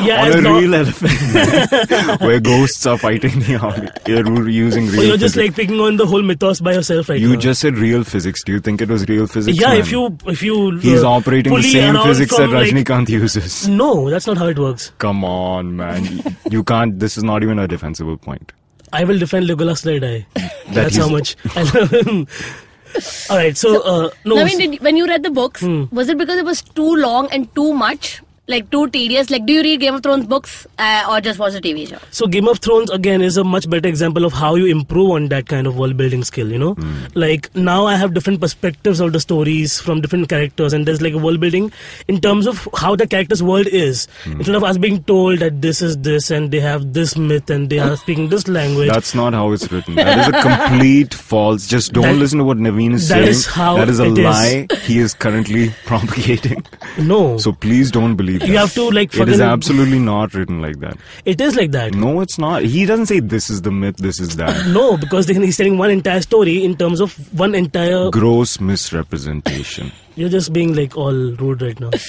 Yeah, 0.07 0.25
On 0.25 0.31
a 0.37 0.41
long- 0.41 0.61
real 0.61 0.75
elephant, 0.75 2.21
where 2.21 2.39
ghosts 2.39 2.85
are 2.85 2.97
fighting 2.97 3.39
the 3.39 3.55
army. 3.61 3.89
You're 4.05 4.49
using 4.49 4.87
real. 4.87 5.01
Or 5.01 5.03
you're 5.05 5.17
just 5.17 5.35
physics. 5.35 5.57
like 5.57 5.67
picking 5.67 5.79
on 5.79 5.97
the 5.97 6.05
whole 6.05 6.21
mythos 6.21 6.59
by 6.61 6.73
yourself, 6.83 7.09
right? 7.09 7.19
You 7.19 7.33
now. 7.33 7.39
just 7.39 7.61
said 7.61 7.77
real 7.77 8.03
physics. 8.03 8.43
Do 8.43 8.51
you 8.51 8.59
think 8.59 8.81
it 8.81 8.89
was 8.89 9.07
real 9.07 9.27
physics? 9.27 9.59
yeah. 9.59 9.69
man? 9.69 9.77
If 9.79 9.91
you 9.91 10.17
if 10.27 10.41
you 10.43 10.77
He's 10.79 11.03
uh, 11.03 11.11
operating 11.11 11.53
the 11.53 11.61
same 11.63 11.95
physics 12.03 12.35
that 12.37 12.45
from, 12.49 12.53
like- 12.53 12.69
Rajnikant 12.71 13.09
uses. 13.17 13.67
no, 13.67 14.09
that's 14.09 14.27
not 14.27 14.37
how 14.37 14.47
it 14.47 14.59
works. 14.59 14.91
Come 14.99 15.23
on, 15.25 15.75
man. 15.75 16.07
You 16.49 16.63
can't. 16.63 16.99
This 16.99 17.17
is 17.17 17.23
not 17.23 17.43
even 17.43 17.59
a 17.59 17.67
defensible 17.67 18.17
point. 18.17 18.51
I 18.91 19.03
will 19.05 19.17
defend 19.17 19.47
Legolas 19.47 19.81
till 19.83 19.95
I 19.95 19.99
die. 19.99 20.27
That's 20.69 20.95
how 20.97 21.09
much 21.09 21.35
I 21.55 21.63
love 21.63 21.89
him. 21.91 22.27
All 23.31 23.37
right, 23.37 23.57
so, 23.57 23.81
uh, 23.81 24.09
no. 24.23 24.35
Naveen, 24.35 24.57
did, 24.59 24.81
when 24.81 24.95
you 24.97 25.07
read 25.07 25.23
the 25.23 25.31
books, 25.31 25.61
Hmm. 25.61 25.85
was 25.91 26.09
it 26.09 26.17
because 26.19 26.37
it 26.37 26.45
was 26.45 26.61
too 26.61 26.95
long 26.97 27.27
and 27.31 27.47
too 27.55 27.73
much? 27.73 28.21
Like 28.45 28.69
too 28.71 28.89
tedious? 28.89 29.29
Like, 29.29 29.45
do 29.45 29.53
you 29.53 29.61
read 29.61 29.79
Game 29.79 29.95
of 29.95 30.03
Thrones 30.03 30.25
books 30.25 30.67
uh, 30.77 31.05
or 31.09 31.21
just 31.21 31.39
watch 31.39 31.53
the 31.53 31.61
TV 31.61 31.87
show? 31.87 31.97
So 32.11 32.27
Game 32.27 32.49
of 32.49 32.59
Thrones 32.59 32.89
again 32.89 33.21
is 33.21 33.37
a 33.37 33.43
much 33.45 33.69
better 33.69 33.87
example 33.87 34.25
of 34.25 34.33
how 34.33 34.55
you 34.55 34.65
improve 34.65 35.11
on 35.11 35.29
that 35.29 35.47
kind 35.47 35.65
of 35.65 35.77
world 35.77 35.95
building 35.95 36.25
skill, 36.25 36.51
you 36.51 36.59
know? 36.59 36.75
Like 37.15 37.55
now 37.55 37.85
I 37.85 37.95
have 37.95 38.13
different 38.13 38.41
perspectives 38.41 38.99
of 38.99 39.13
the 39.13 39.21
stories 39.21 39.79
from 39.79 40.01
different 40.01 40.27
characters 40.27 40.73
and 40.73 40.85
there's 40.85 41.01
like 41.01 41.13
a 41.13 41.17
world 41.19 41.39
building 41.39 41.71
in 42.09 42.19
terms 42.19 42.45
of 42.45 42.67
how 42.75 42.97
the 42.97 43.07
character's 43.07 43.41
world 43.41 43.67
is. 43.67 44.09
Instead 44.25 44.55
of 44.55 44.63
us 44.65 44.77
being 44.77 45.01
told 45.05 45.39
that 45.39 45.61
this 45.61 45.81
is 45.81 45.97
this 45.99 46.29
and 46.29 46.51
they 46.51 46.59
have 46.59 46.91
this 46.91 47.15
myth 47.15 47.49
and 47.49 47.69
they 47.69 47.79
are 47.79 47.95
speaking 47.95 48.27
this 48.27 48.49
language. 48.49 48.89
That's 48.89 49.15
not 49.15 49.31
how 49.31 49.53
it's 49.53 49.71
written. 49.71 49.95
That 49.95 50.19
is 50.19 50.27
a 50.27 50.41
complete 50.69 51.13
false. 51.31 51.65
Just 51.65 51.93
don't 51.93 52.03
That- 52.03 52.15
listen 52.17 52.39
to 52.39 52.43
what 52.43 52.57
Naveen 52.57 52.91
is 52.91 53.07
that 53.07 53.15
saying. 53.19 53.27
is 53.29 53.45
how 53.45 53.77
that 53.77 53.87
is 53.87 54.01
a 54.01 54.07
it 54.07 54.17
is. 54.17 54.25
lie 54.25 54.67
he 54.81 54.99
is 54.99 55.13
currently 55.13 55.69
propagating. 55.85 56.65
no. 56.99 57.37
So 57.37 57.53
please 57.53 57.89
don't 57.89 58.17
believe 58.17 58.32
that. 58.39 58.47
You 58.47 58.57
have 58.57 58.73
to, 58.73 58.89
like, 58.89 59.13
It 59.15 59.29
is 59.29 59.39
absolutely 59.41 59.99
not 59.99 60.33
written 60.33 60.61
like 60.61 60.79
that. 60.79 60.97
it 61.25 61.39
is 61.41 61.55
like 61.55 61.71
that. 61.71 61.93
No, 61.93 62.21
it's 62.21 62.37
not. 62.37 62.63
He 62.63 62.85
doesn't 62.85 63.05
say 63.07 63.19
this 63.19 63.49
is 63.49 63.61
the 63.61 63.71
myth, 63.71 63.97
this 63.97 64.19
is 64.19 64.35
that. 64.37 64.67
No, 64.73 64.97
because 64.97 65.27
then 65.27 65.41
he's 65.43 65.57
telling 65.57 65.77
one 65.77 65.91
entire 65.91 66.21
story 66.21 66.63
in 66.63 66.75
terms 66.77 66.99
of 67.01 67.13
one 67.37 67.53
entire. 67.55 68.09
Gross 68.09 68.59
misrepresentation. 68.59 69.91
You're 70.15 70.29
just 70.29 70.53
being 70.53 70.75
like 70.75 70.95
all 70.95 71.11
rude 71.13 71.61
right 71.61 71.79
now. 71.79 71.89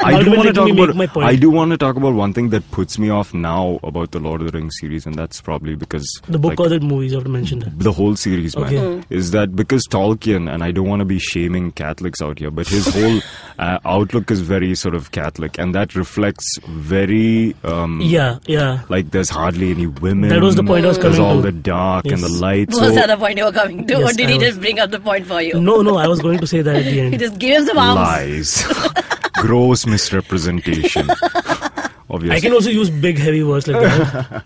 I 0.00 0.22
do 0.22 0.30
want 0.30 0.46
to 0.48 0.52
talk 0.54 0.66
me 0.66 0.72
make 0.72 0.84
about. 0.84 0.96
my 0.96 1.06
point. 1.06 1.26
I 1.26 1.36
do 1.36 1.50
want 1.50 1.70
to 1.72 1.76
talk 1.76 1.96
about 1.96 2.14
one 2.14 2.32
thing 2.32 2.50
that 2.50 2.68
puts 2.70 2.98
me 2.98 3.10
off 3.10 3.34
now 3.34 3.80
about 3.82 4.12
the 4.12 4.20
Lord 4.20 4.40
of 4.40 4.50
the 4.50 4.56
Rings 4.56 4.74
series, 4.80 5.04
and 5.06 5.14
that's 5.16 5.40
probably 5.40 5.74
because 5.74 6.06
The 6.28 6.38
book 6.38 6.50
like, 6.50 6.60
or 6.60 6.68
the 6.68 6.80
movies, 6.80 7.10
you 7.12 7.18
have 7.18 7.24
to 7.24 7.30
mention 7.30 7.58
that. 7.60 7.78
the 7.78 7.92
whole 7.92 8.14
series, 8.16 8.56
man, 8.56 8.66
Okay. 8.74 9.06
is 9.10 9.32
that 9.32 9.56
because 9.56 9.84
Tolkien, 9.90 10.52
and 10.52 10.62
I 10.62 10.70
don't 10.70 10.88
want 10.88 11.00
to 11.00 11.04
be 11.04 11.18
shaming 11.18 11.72
Catholics 11.72 12.22
out 12.22 12.38
here, 12.38 12.50
but 12.50 12.68
his 12.68 12.86
whole 12.86 13.20
uh, 13.58 13.78
outlook 13.84 14.30
is 14.30 14.40
very 14.40 14.74
sort 14.74 14.94
of 14.94 15.10
Catholic, 15.10 15.58
and 15.58 15.74
that 15.74 15.94
reflects 15.94 16.46
very. 16.68 17.54
Um, 17.64 18.00
Yeah, 18.00 18.38
yeah. 18.46 18.82
Like 18.88 19.10
there's 19.10 19.30
hardly 19.30 19.70
any 19.72 19.86
women. 19.88 20.30
That 20.30 20.42
was 20.42 20.54
the 20.56 20.62
point 20.64 20.84
I 20.84 20.88
was 20.88 20.98
There's 20.98 21.16
coming 21.16 21.28
all 21.30 21.42
to. 21.42 21.50
the 21.50 21.52
dark 21.52 22.06
and 22.06 22.22
the 22.22 22.28
Yes. 22.30 22.40
light. 22.40 22.68
What 22.70 22.80
was 22.82 22.88
so 22.90 22.94
the 22.94 23.04
other 23.04 23.16
point 23.16 23.36
you 23.38 23.44
were 23.44 23.52
coming 23.52 23.86
to? 23.86 23.94
or 24.04 24.12
did 24.12 24.26
I 24.26 24.30
he 24.32 24.38
was- 24.38 24.46
just 24.48 24.60
bring 24.60 24.78
up 24.78 24.90
the 24.90 25.00
point 25.00 25.26
for 25.26 25.42
you? 25.42 25.60
No, 25.60 25.82
no, 25.82 25.96
I 25.96 26.06
was 26.06 26.20
going 26.20 26.38
to 26.38 26.46
say 26.46 26.62
that 26.62 26.67
at 26.76 26.84
the 26.84 27.10
He 27.10 27.16
just 27.26 27.38
gave 27.38 27.56
him 27.58 27.66
some 27.66 27.78
arms. 27.78 27.96
lies, 27.96 28.64
gross 29.34 29.86
misrepresentation. 29.86 31.08
Obviously. 32.10 32.36
I 32.36 32.40
can 32.40 32.52
also 32.52 32.70
use 32.70 32.88
big, 32.90 33.18
heavy 33.18 33.42
words 33.42 33.66
like 33.68 33.82
that. 33.82 34.44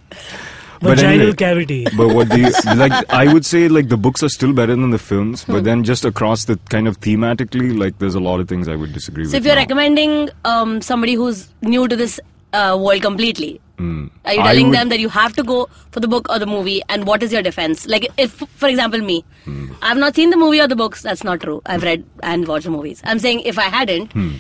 But 0.80 0.96
Vaginal 0.98 1.12
anyway, 1.12 1.32
cavity. 1.34 1.86
But 1.96 2.08
what 2.12 2.28
do 2.28 2.40
you 2.40 2.50
like? 2.74 2.90
I 3.08 3.32
would 3.32 3.46
say 3.46 3.68
like 3.68 3.88
the 3.88 3.96
books 3.96 4.20
are 4.24 4.28
still 4.28 4.52
better 4.52 4.74
than 4.74 4.90
the 4.90 4.98
films, 4.98 5.44
Hmm. 5.44 5.52
but 5.52 5.62
then 5.64 5.84
just 5.84 6.04
across 6.04 6.46
the 6.46 6.58
kind 6.70 6.88
of 6.88 6.98
thematically, 7.00 7.78
like 7.78 7.98
there's 8.00 8.16
a 8.16 8.20
lot 8.20 8.40
of 8.40 8.48
things 8.48 8.66
I 8.66 8.74
would 8.74 8.92
disagree 8.92 9.22
So 9.24 9.28
with. 9.28 9.30
So 9.30 9.36
if 9.36 9.44
you're 9.44 9.54
now. 9.54 9.60
recommending 9.60 10.30
um, 10.44 10.80
somebody 10.82 11.14
who's 11.14 11.48
new 11.62 11.86
to 11.86 11.94
this 11.94 12.18
uh, 12.52 12.78
world 12.80 13.02
completely, 13.02 13.60
are 13.78 13.84
you. 13.84 14.10
Telling 14.24 14.68
would- 14.68 14.76
them 14.76 14.88
that 14.90 15.00
you 15.00 15.08
have 15.08 15.32
to 15.34 15.42
go 15.42 15.68
for 15.90 16.00
the 16.00 16.08
book 16.08 16.28
or 16.30 16.38
the 16.38 16.46
movie? 16.46 16.82
And 16.88 17.06
what 17.06 17.22
is 17.22 17.32
your 17.32 17.42
defense? 17.42 17.86
Like, 17.86 18.06
if, 18.16 18.30
for 18.56 18.68
example, 18.68 19.00
me, 19.00 19.24
Hmm. 19.44 19.72
I've 19.82 19.96
not 19.98 20.14
seen 20.14 20.30
the 20.30 20.36
movie 20.36 20.60
or 20.60 20.68
the 20.68 20.76
books. 20.76 21.02
That's 21.02 21.24
not 21.24 21.40
true. 21.40 21.60
I've 21.66 21.82
read 21.82 22.04
and 22.22 22.46
watched 22.46 22.64
the 22.64 22.70
movies. 22.70 23.00
I'm 23.04 23.18
saying 23.18 23.40
if 23.40 23.58
I 23.58 23.62
hadn't, 23.62 24.12
Hmm. 24.12 24.34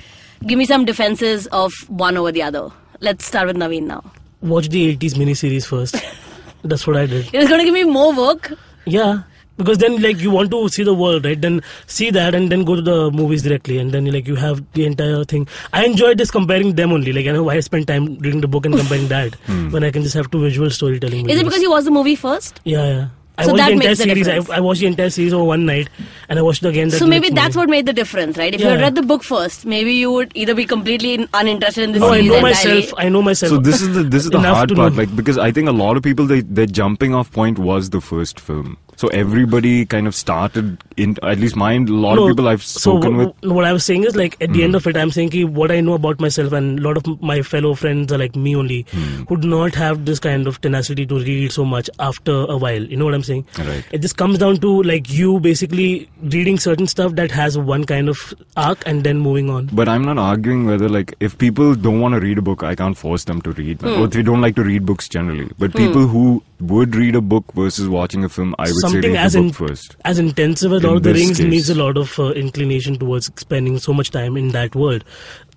give 0.46 0.58
me 0.58 0.64
some 0.64 0.84
defenses 0.84 1.46
of 1.48 1.72
one 1.88 2.16
over 2.16 2.30
the 2.30 2.42
other. 2.42 2.68
Let's 3.00 3.24
start 3.24 3.48
with 3.48 3.56
Naveen 3.56 3.82
now. 3.84 4.04
Watch 4.42 4.68
the 4.68 4.96
80s 4.96 5.14
miniseries 5.14 5.66
first. 5.66 5.96
That's 6.62 6.86
what 6.86 6.96
I 6.96 7.06
did. 7.06 7.28
It's 7.32 7.48
going 7.48 7.58
to 7.58 7.64
give 7.64 7.74
me 7.74 7.82
more 7.84 8.12
work. 8.14 8.52
Yeah. 8.84 9.22
Because 9.56 9.78
then, 9.78 10.00
like, 10.00 10.18
you 10.18 10.30
want 10.30 10.50
to 10.50 10.68
see 10.68 10.82
the 10.82 10.94
world, 10.94 11.24
right? 11.24 11.40
Then 11.40 11.62
see 11.86 12.10
that 12.10 12.34
and 12.34 12.50
then 12.50 12.64
go 12.64 12.74
to 12.74 12.82
the 12.82 13.10
movies 13.10 13.42
directly. 13.42 13.78
And 13.78 13.92
then, 13.92 14.06
like, 14.06 14.26
you 14.26 14.34
have 14.36 14.62
the 14.72 14.86
entire 14.86 15.24
thing. 15.24 15.46
I 15.72 15.84
enjoyed 15.84 16.18
just 16.18 16.32
comparing 16.32 16.74
them 16.74 16.92
only. 16.92 17.12
Like, 17.12 17.26
I 17.26 17.32
know 17.32 17.42
why 17.44 17.54
I 17.54 17.60
spend 17.60 17.86
time 17.86 18.18
reading 18.18 18.40
the 18.40 18.48
book 18.48 18.66
and 18.66 18.74
comparing 18.74 19.08
that 19.08 19.34
hmm. 19.46 19.70
when 19.70 19.84
I 19.84 19.90
can 19.90 20.02
just 20.02 20.14
have 20.14 20.30
two 20.30 20.40
visual 20.40 20.70
storytelling. 20.70 21.28
Is 21.28 21.38
it 21.40 21.44
because 21.44 21.62
you 21.62 21.70
watched 21.70 21.84
the 21.84 21.90
movie 21.90 22.16
first? 22.16 22.60
Yeah, 22.64 22.86
yeah. 22.86 23.08
I 23.38 23.44
So 23.44 23.52
watched 23.52 23.58
that 23.58 23.66
the 23.66 23.72
entire 23.72 23.88
makes 23.88 23.98
the 23.98 24.04
series. 24.04 24.28
I. 24.50 24.56
I 24.56 24.60
watched 24.60 24.80
the 24.80 24.86
entire 24.86 25.08
series 25.08 25.32
over 25.32 25.44
one 25.44 25.64
night, 25.64 25.88
and 26.28 26.38
I 26.38 26.42
watched 26.42 26.62
it 26.62 26.68
again. 26.68 26.90
That 26.90 26.98
So 26.98 27.06
maybe 27.06 27.30
that's 27.30 27.56
morning. 27.56 27.70
what 27.70 27.76
made 27.76 27.86
the 27.86 27.92
difference, 27.94 28.36
right? 28.36 28.54
If 28.54 28.60
you 28.60 28.66
had 28.66 28.80
read 28.80 28.94
the 28.94 29.02
book 29.02 29.24
first, 29.24 29.64
maybe 29.64 29.94
you 29.94 30.12
would 30.12 30.32
either 30.34 30.54
be 30.54 30.66
completely 30.66 31.26
uninterested 31.32 31.84
in 31.84 31.92
the 31.92 31.98
No, 32.00 32.12
I 32.12 32.20
know 32.20 32.40
myself. 32.42 32.92
I 32.98 33.08
know 33.08 33.22
myself. 33.22 33.50
So 33.50 33.58
this 33.58 33.80
is 33.80 33.94
the 33.94 34.02
this 34.02 34.24
is 34.24 34.30
the 34.30 34.40
hard 34.40 34.74
part, 34.76 34.92
know. 34.92 34.98
like 34.98 35.16
because 35.16 35.38
I 35.38 35.50
think 35.50 35.68
a 35.68 35.72
lot 35.72 35.96
of 35.96 36.02
people 36.02 36.26
they 36.26 36.42
their 36.42 36.66
jumping 36.66 37.14
off 37.14 37.32
point 37.32 37.58
was 37.58 37.88
the 37.88 38.02
first 38.02 38.38
film. 38.38 38.76
So 39.02 39.08
everybody 39.08 39.84
kind 39.84 40.06
of 40.06 40.14
started 40.14 40.80
in 40.96 41.16
at 41.24 41.40
least 41.40 41.56
mine. 41.56 41.88
A 41.88 41.92
lot 41.92 42.14
No, 42.14 42.26
of 42.26 42.30
people 42.30 42.46
I've 42.46 42.62
so 42.62 42.78
spoken 42.78 43.14
wh- 43.14 43.18
with. 43.18 43.30
wh- 43.40 43.54
what 43.56 43.64
I 43.64 43.72
was 43.72 43.84
saying 43.84 44.04
is 44.04 44.14
like 44.14 44.36
at 44.40 44.52
the 44.52 44.62
end 44.62 44.76
of 44.76 44.84
hmm. 44.84 44.90
it, 44.90 44.96
I'm 44.96 45.10
saying 45.10 45.30
ki 45.30 45.42
what 45.44 45.72
I 45.72 45.80
know 45.80 45.94
about 45.94 46.20
myself 46.20 46.52
and 46.52 46.78
a 46.78 46.82
lot 46.82 46.96
of 46.96 47.20
my 47.20 47.42
fellow 47.42 47.74
friends 47.74 48.12
are 48.12 48.18
like 48.18 48.36
me 48.36 48.54
only, 48.54 48.82
hmm. 48.92 49.24
who 49.24 49.38
do 49.38 49.48
not 49.48 49.74
have 49.74 50.04
this 50.04 50.20
kind 50.20 50.46
of 50.46 50.60
tenacity 50.60 51.04
to 51.06 51.18
read 51.18 51.50
so 51.50 51.64
much 51.64 51.90
after 51.98 52.36
a 52.56 52.56
while. 52.56 52.84
You 52.92 52.96
know 52.96 53.04
what 53.04 53.14
I'm 53.14 53.24
saying? 53.24 53.44
Right. 53.58 53.84
It 53.90 54.02
just 54.02 54.16
comes 54.16 54.38
down 54.38 54.60
to 54.66 54.70
like 54.84 55.10
you 55.10 55.40
basically 55.40 56.08
reading 56.36 56.60
certain 56.66 56.86
stuff 56.86 57.16
that 57.16 57.32
has 57.32 57.58
one 57.58 57.84
kind 57.94 58.08
of 58.08 58.22
arc 58.56 58.86
and 58.86 59.02
then 59.02 59.18
moving 59.18 59.50
on. 59.50 59.66
But 59.72 59.88
I'm 59.88 60.04
not 60.04 60.18
arguing 60.18 60.64
whether 60.66 60.88
like 60.88 61.12
if 61.18 61.36
people 61.38 61.74
don't 61.74 62.00
want 62.00 62.14
to 62.14 62.20
read 62.20 62.38
a 62.38 62.42
book, 62.42 62.62
I 62.62 62.76
can't 62.76 62.96
force 62.96 63.24
them 63.24 63.42
to 63.42 63.50
read. 63.50 63.80
Hmm. 63.80 63.98
Or 63.98 64.04
if 64.04 64.12
they 64.12 64.22
don't 64.22 64.40
like 64.40 64.54
to 64.62 64.62
read 64.62 64.86
books 64.86 65.08
generally. 65.08 65.50
But 65.58 65.74
people 65.74 66.06
who 66.06 66.40
would 66.60 66.94
read 66.94 67.16
a 67.16 67.20
book 67.20 67.52
versus 67.54 67.88
watching 67.88 68.22
a 68.22 68.28
film, 68.28 68.54
I 68.58 68.70
would 68.70 68.90
say 68.90 68.91
Something 68.92 69.16
as 69.16 69.34
in, 69.34 69.52
first. 69.52 69.96
as 70.04 70.18
intensive 70.18 70.72
as 70.72 70.82
In 70.82 70.86
Lord 70.88 70.98
of 70.98 71.02
the 71.04 71.14
Rings 71.14 71.38
case. 71.38 71.46
needs 71.46 71.70
a 71.70 71.74
lot 71.74 71.96
of 71.96 72.18
uh, 72.18 72.30
inclination 72.32 72.96
towards 72.98 73.26
spending 73.36 73.78
so 73.78 73.92
much 73.92 74.10
time 74.10 74.36
in 74.36 74.48
that 74.48 74.74
world. 74.74 75.04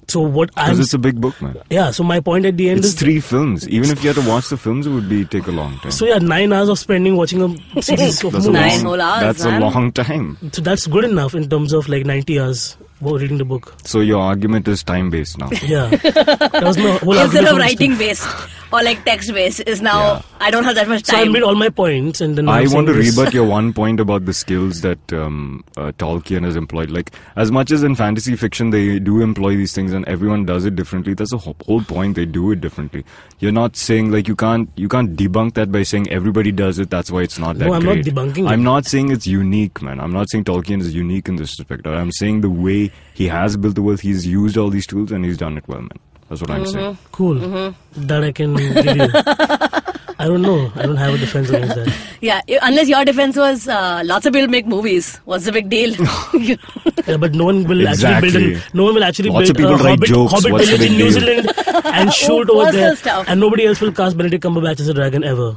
So 0.08 0.21
what 0.21 0.52
I'm 0.56 0.65
Because 0.65 0.80
it's 0.82 0.93
a 0.93 1.00
big 1.00 1.19
book, 1.19 1.41
man. 1.41 1.58
yeah. 1.71 1.89
So 1.89 2.04
my 2.04 2.19
point 2.19 2.45
at 2.45 2.58
the 2.58 2.69
end 2.69 2.78
It's 2.80 2.89
is 2.89 2.93
three 2.93 3.19
films. 3.19 3.67
Even 3.67 3.89
if 3.89 4.04
you 4.04 4.13
had 4.13 4.21
to 4.24 4.30
watch 4.30 4.50
the 4.50 4.56
films, 4.58 4.86
it 4.86 4.91
would 4.91 5.10
be 5.10 5.26
take 5.26 5.48
a 5.48 5.52
long 5.52 5.80
time. 5.80 5.91
so 5.91 6.06
yeah, 6.06 6.19
nine 6.19 6.54
hours 6.54 6.69
of 6.69 6.78
spending 6.78 7.15
watching 7.17 7.41
a 7.76 7.82
series 7.82 8.24
of 8.24 8.34
movies. 8.34 8.48
Nine 8.50 8.82
whole 8.82 9.02
hours, 9.02 9.21
That's 9.21 9.43
man. 9.45 9.62
a 9.63 9.65
long 9.65 9.91
time. 9.91 10.38
So 10.54 10.62
that's 10.62 10.86
good 10.86 11.06
enough 11.06 11.34
in 11.34 11.50
terms 11.50 11.74
of 11.74 11.89
like 11.89 12.06
90 12.06 12.39
hours 12.39 12.78
for 12.93 12.94
reading 13.01 13.38
the 13.38 13.45
book. 13.45 13.73
So 13.84 13.99
your 13.99 14.21
argument 14.21 14.67
is 14.67 14.84
time 14.84 15.10
based 15.10 15.38
now. 15.38 15.49
Yeah, 15.63 15.89
that 15.89 16.62
was 16.63 16.77
my 16.77 16.97
whole 16.97 17.17
Instead 17.17 17.45
of 17.45 17.58
writing 17.58 17.97
based 17.97 18.27
or 18.71 18.84
like 18.84 19.03
text 19.05 19.31
based 19.34 19.62
is 19.65 19.81
now 19.81 19.99
Yeah. 20.15 20.21
I 20.39 20.51
don't 20.51 20.63
have 20.65 20.75
that 20.75 20.88
much 20.88 21.03
time. 21.03 21.15
So 21.15 21.21
I 21.21 21.23
time. 21.23 21.31
made 21.34 21.43
all 21.43 21.55
my 21.55 21.69
points, 21.69 22.19
and 22.21 22.38
then 22.38 22.49
I 22.49 22.67
want 22.67 22.88
to 22.88 22.93
this. 22.93 23.17
rebut 23.17 23.34
your 23.34 23.45
one 23.45 23.73
point 23.73 23.99
about 23.99 24.25
the 24.25 24.34
skills 24.34 24.81
that 24.81 25.13
um, 25.13 25.63
uh, 25.77 25.91
Tolkien 25.97 26.43
has 26.43 26.55
employed. 26.55 26.89
Like, 26.89 27.13
as 27.36 27.51
much 27.51 27.71
as 27.71 27.84
in 27.84 27.95
fantasy 27.95 28.36
fiction 28.36 28.71
they 28.71 28.99
do 28.99 29.21
employ 29.21 29.55
these 29.55 29.73
things 29.73 29.93
and 29.93 30.05
everyone 30.05 30.45
does 30.45 30.65
it 30.65 30.75
differently, 30.75 31.13
that's 31.13 31.31
the 31.31 31.38
whole, 31.38 31.55
whole 31.65 31.81
point. 31.84 32.15
They 32.15 32.25
do 32.25 32.51
it 32.51 32.60
differently. 32.60 33.05
You're 33.39 33.53
not 33.53 33.75
saying 33.75 34.12
like 34.12 34.27
you 34.27 34.36
can't 34.36 34.69
you 34.75 34.89
can't 34.89 35.15
debunk 35.15 35.53
that 35.53 35.71
by 35.71 35.84
saying 35.84 36.10
everybody 36.10 36.51
does 36.51 36.79
it. 36.79 36.89
That's 36.89 37.12
why 37.12 37.21
it's 37.21 37.39
not 37.39 37.58
that 37.60 37.65
No, 37.67 37.73
I'm 37.73 37.84
not 37.84 37.97
debunking. 37.97 38.49
I'm 38.49 38.63
not 38.63 38.86
saying 38.86 39.12
it's 39.12 39.27
unique, 39.27 39.81
man. 39.81 39.99
I'm 39.99 40.12
not 40.12 40.29
saying 40.29 40.43
Tolkien 40.45 40.81
is 40.81 40.93
unique 40.93 41.27
in 41.29 41.38
this 41.38 41.58
respect. 41.60 41.88
I'm 41.88 42.12
saying 42.12 42.41
the 42.41 42.49
way 42.49 42.85
he 43.13 43.28
has 43.28 43.58
built 43.58 43.76
the 43.76 43.82
world, 43.82 44.02
he's 44.02 44.26
used 44.26 44.58
all 44.58 44.69
these 44.69 44.88
tools 44.88 45.12
and 45.12 45.26
he's 45.26 45.38
done 45.38 45.58
it 45.58 45.67
well, 45.67 45.82
man. 45.82 45.89
That's 46.30 46.41
what 46.41 46.50
I'm 46.52 46.65
saying. 46.65 46.98
Cool. 47.12 47.36
Mm-hmm. 47.36 48.08
That 48.08 48.24
I 48.24 48.32
can 48.32 48.56
give 48.56 48.86
you. 48.86 49.08
I 50.17 50.28
don't 50.28 50.41
know. 50.41 50.71
I 50.76 50.84
don't 50.84 50.95
have 50.95 51.13
a 51.13 51.17
defense 51.17 51.50
against 51.50 51.76
that. 51.76 51.93
yeah, 52.21 52.41
unless 52.63 52.88
your 52.88 53.04
defense 53.06 53.36
was 53.38 53.67
uh, 53.67 54.02
lots 54.06 54.26
of 54.26 54.34
people 54.34 54.48
make 54.48 54.65
movies. 54.65 55.17
What's 55.26 55.45
the 55.45 55.52
big 55.52 55.69
deal? 55.69 55.93
Yeah, 57.08 57.17
but 57.17 57.36
no 57.36 57.45
one 57.45 57.65
will 57.65 57.88
actually 57.88 58.13
build. 58.21 58.24
Exactly. 58.24 58.54
An, 58.56 58.62
no 58.74 58.84
one 58.86 58.95
will 58.95 59.04
actually 59.04 59.30
Lots 59.30 59.52
build 59.52 59.52
of 59.52 59.58
people 59.58 59.74
a 59.74 59.84
write 59.84 59.89
Hobbit, 60.00 60.10
jokes. 60.10 60.34
Hobbit 60.34 60.52
What's 60.54 60.71
the 60.71 60.78
village 60.78 60.91
in 60.91 60.98
New? 60.98 61.12
Zealand 61.12 61.52
and 61.86 62.12
shoot 62.12 62.50
over 62.56 62.71
there, 62.71 62.95
stuff. 62.95 63.26
and 63.28 63.39
nobody 63.39 63.67
else 63.67 63.80
will 63.80 63.91
cast 63.91 64.17
Benedict 64.17 64.43
Cumberbatch 64.43 64.80
as 64.80 64.88
a 64.88 64.93
dragon 64.95 65.24
ever. 65.24 65.56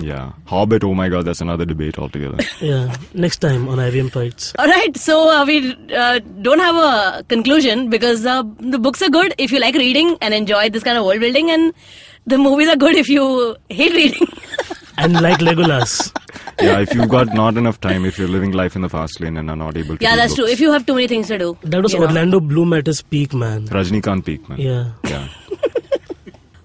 Yeah. 0.00 0.32
Hobbit, 0.46 0.84
oh 0.84 0.94
my 0.94 1.08
god, 1.08 1.24
that's 1.24 1.40
another 1.40 1.64
debate 1.64 1.98
altogether. 1.98 2.38
Yeah. 2.60 2.94
Next 3.14 3.38
time 3.38 3.68
on 3.68 3.78
IVM 3.78 4.10
fights. 4.12 4.52
All 4.58 4.66
right, 4.66 4.96
so 4.96 5.28
uh, 5.30 5.44
we 5.46 5.74
uh, 5.94 6.18
don't 6.42 6.58
have 6.58 6.76
a 6.76 7.22
conclusion 7.24 7.88
because 7.90 8.26
uh, 8.26 8.42
the 8.58 8.78
books 8.78 9.02
are 9.02 9.08
good 9.08 9.34
if 9.38 9.50
you 9.50 9.60
like 9.60 9.74
reading 9.74 10.16
and 10.20 10.34
enjoy 10.34 10.68
this 10.70 10.82
kind 10.82 10.98
of 10.98 11.04
world 11.04 11.20
building, 11.20 11.50
and 11.50 11.72
the 12.26 12.38
movies 12.38 12.68
are 12.68 12.76
good 12.76 12.94
if 12.96 13.08
you 13.08 13.56
hate 13.68 13.92
reading. 13.92 14.26
And 14.98 15.18
like 15.22 15.38
Legolas. 15.38 16.12
yeah, 16.60 16.78
if 16.80 16.92
you've 16.92 17.08
got 17.08 17.32
not 17.32 17.56
enough 17.56 17.80
time, 17.80 18.04
if 18.04 18.18
you're 18.18 18.28
living 18.28 18.52
life 18.52 18.76
in 18.76 18.82
the 18.82 18.88
fast 18.90 19.18
lane 19.18 19.38
and 19.38 19.48
are 19.48 19.56
not 19.56 19.74
able 19.78 19.96
to 19.96 20.04
yeah, 20.04 20.10
read 20.10 20.18
that's 20.18 20.34
true. 20.34 20.46
If 20.46 20.60
you 20.60 20.70
have 20.72 20.84
too 20.84 20.92
many 20.94 21.08
things 21.08 21.28
to 21.28 21.38
do. 21.38 21.56
That 21.62 21.82
was 21.82 21.94
you 21.94 22.00
know. 22.00 22.06
Orlando 22.06 22.38
Bloom 22.38 22.74
at 22.74 22.86
his 22.86 23.00
peak, 23.00 23.32
man. 23.32 23.66
Rajnikant 23.68 24.26
peak, 24.26 24.46
man. 24.46 24.58
Yeah. 24.60 24.90
Yeah. 25.04 25.28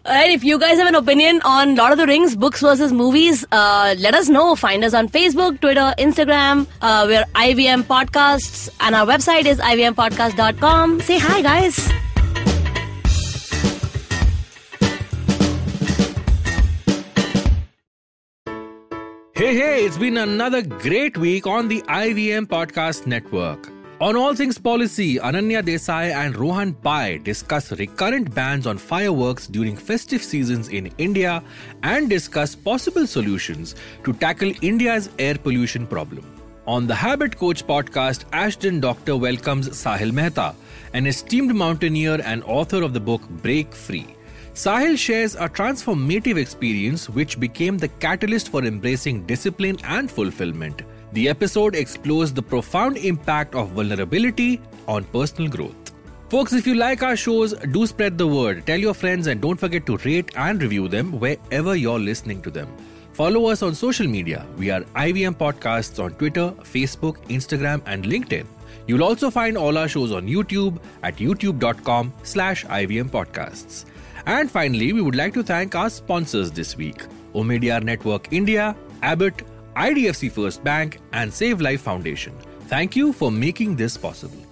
All 0.05 0.13
right, 0.13 0.29
if 0.29 0.43
you 0.43 0.59
guys 0.59 0.77
have 0.77 0.87
an 0.87 0.93
opinion 0.93 1.41
on 1.43 1.75
Lord 1.75 1.93
of 1.93 1.97
the 1.97 2.05
Rings, 2.05 2.35
books 2.35 2.61
versus 2.61 2.93
movies, 2.93 3.43
uh, 3.51 3.95
let 3.97 4.13
us 4.13 4.29
know. 4.29 4.55
Find 4.55 4.83
us 4.83 4.93
on 4.93 5.09
Facebook, 5.09 5.59
Twitter, 5.59 5.95
Instagram. 5.97 6.67
Uh, 6.79 7.05
we're 7.07 7.23
IVM 7.33 7.81
Podcasts, 7.85 8.69
and 8.81 8.93
our 8.93 9.07
website 9.07 9.45
is 9.45 9.57
ivmpodcast.com. 9.57 11.01
Say 11.01 11.17
hi, 11.17 11.41
guys. 11.41 11.89
Hey, 19.33 19.55
hey, 19.55 19.85
it's 19.85 19.97
been 19.97 20.17
another 20.17 20.61
great 20.61 21.17
week 21.17 21.47
on 21.47 21.67
the 21.67 21.81
IVM 21.81 22.45
Podcast 22.45 23.07
Network. 23.07 23.74
On 24.01 24.17
All 24.17 24.35
Things 24.35 24.57
Policy, 24.57 25.15
Ananya 25.19 25.63
Desai 25.63 26.13
and 26.13 26.35
Rohan 26.35 26.73
Pai 26.73 27.17
discuss 27.19 27.71
recurrent 27.71 28.35
bans 28.35 28.67
on 28.67 28.77
fireworks 28.77 29.47
during 29.47 29.77
festive 29.77 30.21
seasons 30.21 30.67
in 30.67 30.91
India 30.97 31.41
and 31.81 32.09
discuss 32.09 32.55
possible 32.55 33.07
solutions 33.07 33.75
to 34.03 34.11
tackle 34.11 34.51
India's 34.61 35.09
air 35.17 35.35
pollution 35.35 35.87
problem. 35.87 36.25
On 36.67 36.87
the 36.87 36.93
Habit 36.93 37.37
Coach 37.37 37.65
podcast, 37.65 38.25
Ashdin 38.31 38.81
Doctor 38.81 39.15
welcomes 39.15 39.69
Sahil 39.69 40.11
Mehta, 40.11 40.53
an 40.91 41.07
esteemed 41.07 41.55
mountaineer 41.55 42.19
and 42.25 42.43
author 42.43 42.83
of 42.83 42.91
the 42.91 42.99
book 42.99 43.21
Break 43.29 43.73
Free. 43.73 44.07
Sahil 44.53 44.97
shares 44.97 45.35
a 45.35 45.47
transformative 45.47 46.35
experience 46.35 47.09
which 47.09 47.39
became 47.39 47.77
the 47.77 47.87
catalyst 47.87 48.49
for 48.49 48.65
embracing 48.65 49.25
discipline 49.25 49.77
and 49.85 50.11
fulfillment. 50.11 50.81
The 51.13 51.29
episode 51.29 51.75
explores 51.75 52.33
the 52.33 52.41
profound 52.41 52.97
impact 52.97 53.55
of 53.55 53.69
vulnerability 53.69 54.61
on 54.87 55.03
personal 55.05 55.49
growth. 55.49 55.75
Folks, 56.29 56.53
if 56.53 56.65
you 56.65 56.75
like 56.75 57.03
our 57.03 57.15
shows, 57.15 57.53
do 57.71 57.85
spread 57.85 58.17
the 58.17 58.27
word. 58.27 58.65
Tell 58.65 58.79
your 58.79 58.93
friends 58.93 59.27
and 59.27 59.39
don't 59.39 59.57
forget 59.57 59.85
to 59.85 59.97
rate 59.97 60.31
and 60.35 60.61
review 60.61 60.87
them 60.87 61.19
wherever 61.19 61.75
you're 61.75 61.99
listening 61.99 62.41
to 62.41 62.49
them. 62.49 62.67
Follow 63.13 63.45
us 63.45 63.61
on 63.61 63.73
social 63.73 64.07
media. 64.07 64.45
We 64.57 64.71
are 64.71 64.81
IVM 64.81 65.35
Podcasts 65.35 66.03
on 66.03 66.15
Twitter, 66.15 66.51
Facebook, 66.63 67.17
Instagram, 67.27 67.81
and 67.85 68.03
LinkedIn. 68.03 68.45
You'll 68.87 69.03
also 69.03 69.29
find 69.29 69.57
all 69.57 69.77
our 69.77 69.87
shows 69.87 70.11
on 70.11 70.27
YouTube 70.27 70.79
at 71.03 71.15
youtube.com 71.15 72.13
slash 72.23 72.65
IVM 72.65 73.09
Podcasts. 73.09 73.85
And 74.25 74.49
finally, 74.49 74.91
we 74.91 75.01
would 75.01 75.15
like 75.15 75.33
to 75.35 75.43
thank 75.43 75.75
our 75.75 75.89
sponsors 75.89 76.51
this 76.51 76.75
week 76.75 77.03
Omidyar 77.33 77.83
Network 77.83 78.33
India, 78.33 78.75
Abbott, 79.01 79.43
IDFC 79.75 80.31
First 80.31 80.63
Bank, 80.63 80.99
and 81.13 81.33
Save 81.33 81.61
Life 81.61 81.81
Foundation. 81.81 82.33
Thank 82.67 82.95
you 82.95 83.13
for 83.13 83.31
making 83.31 83.75
this 83.75 83.97
possible. 83.97 84.44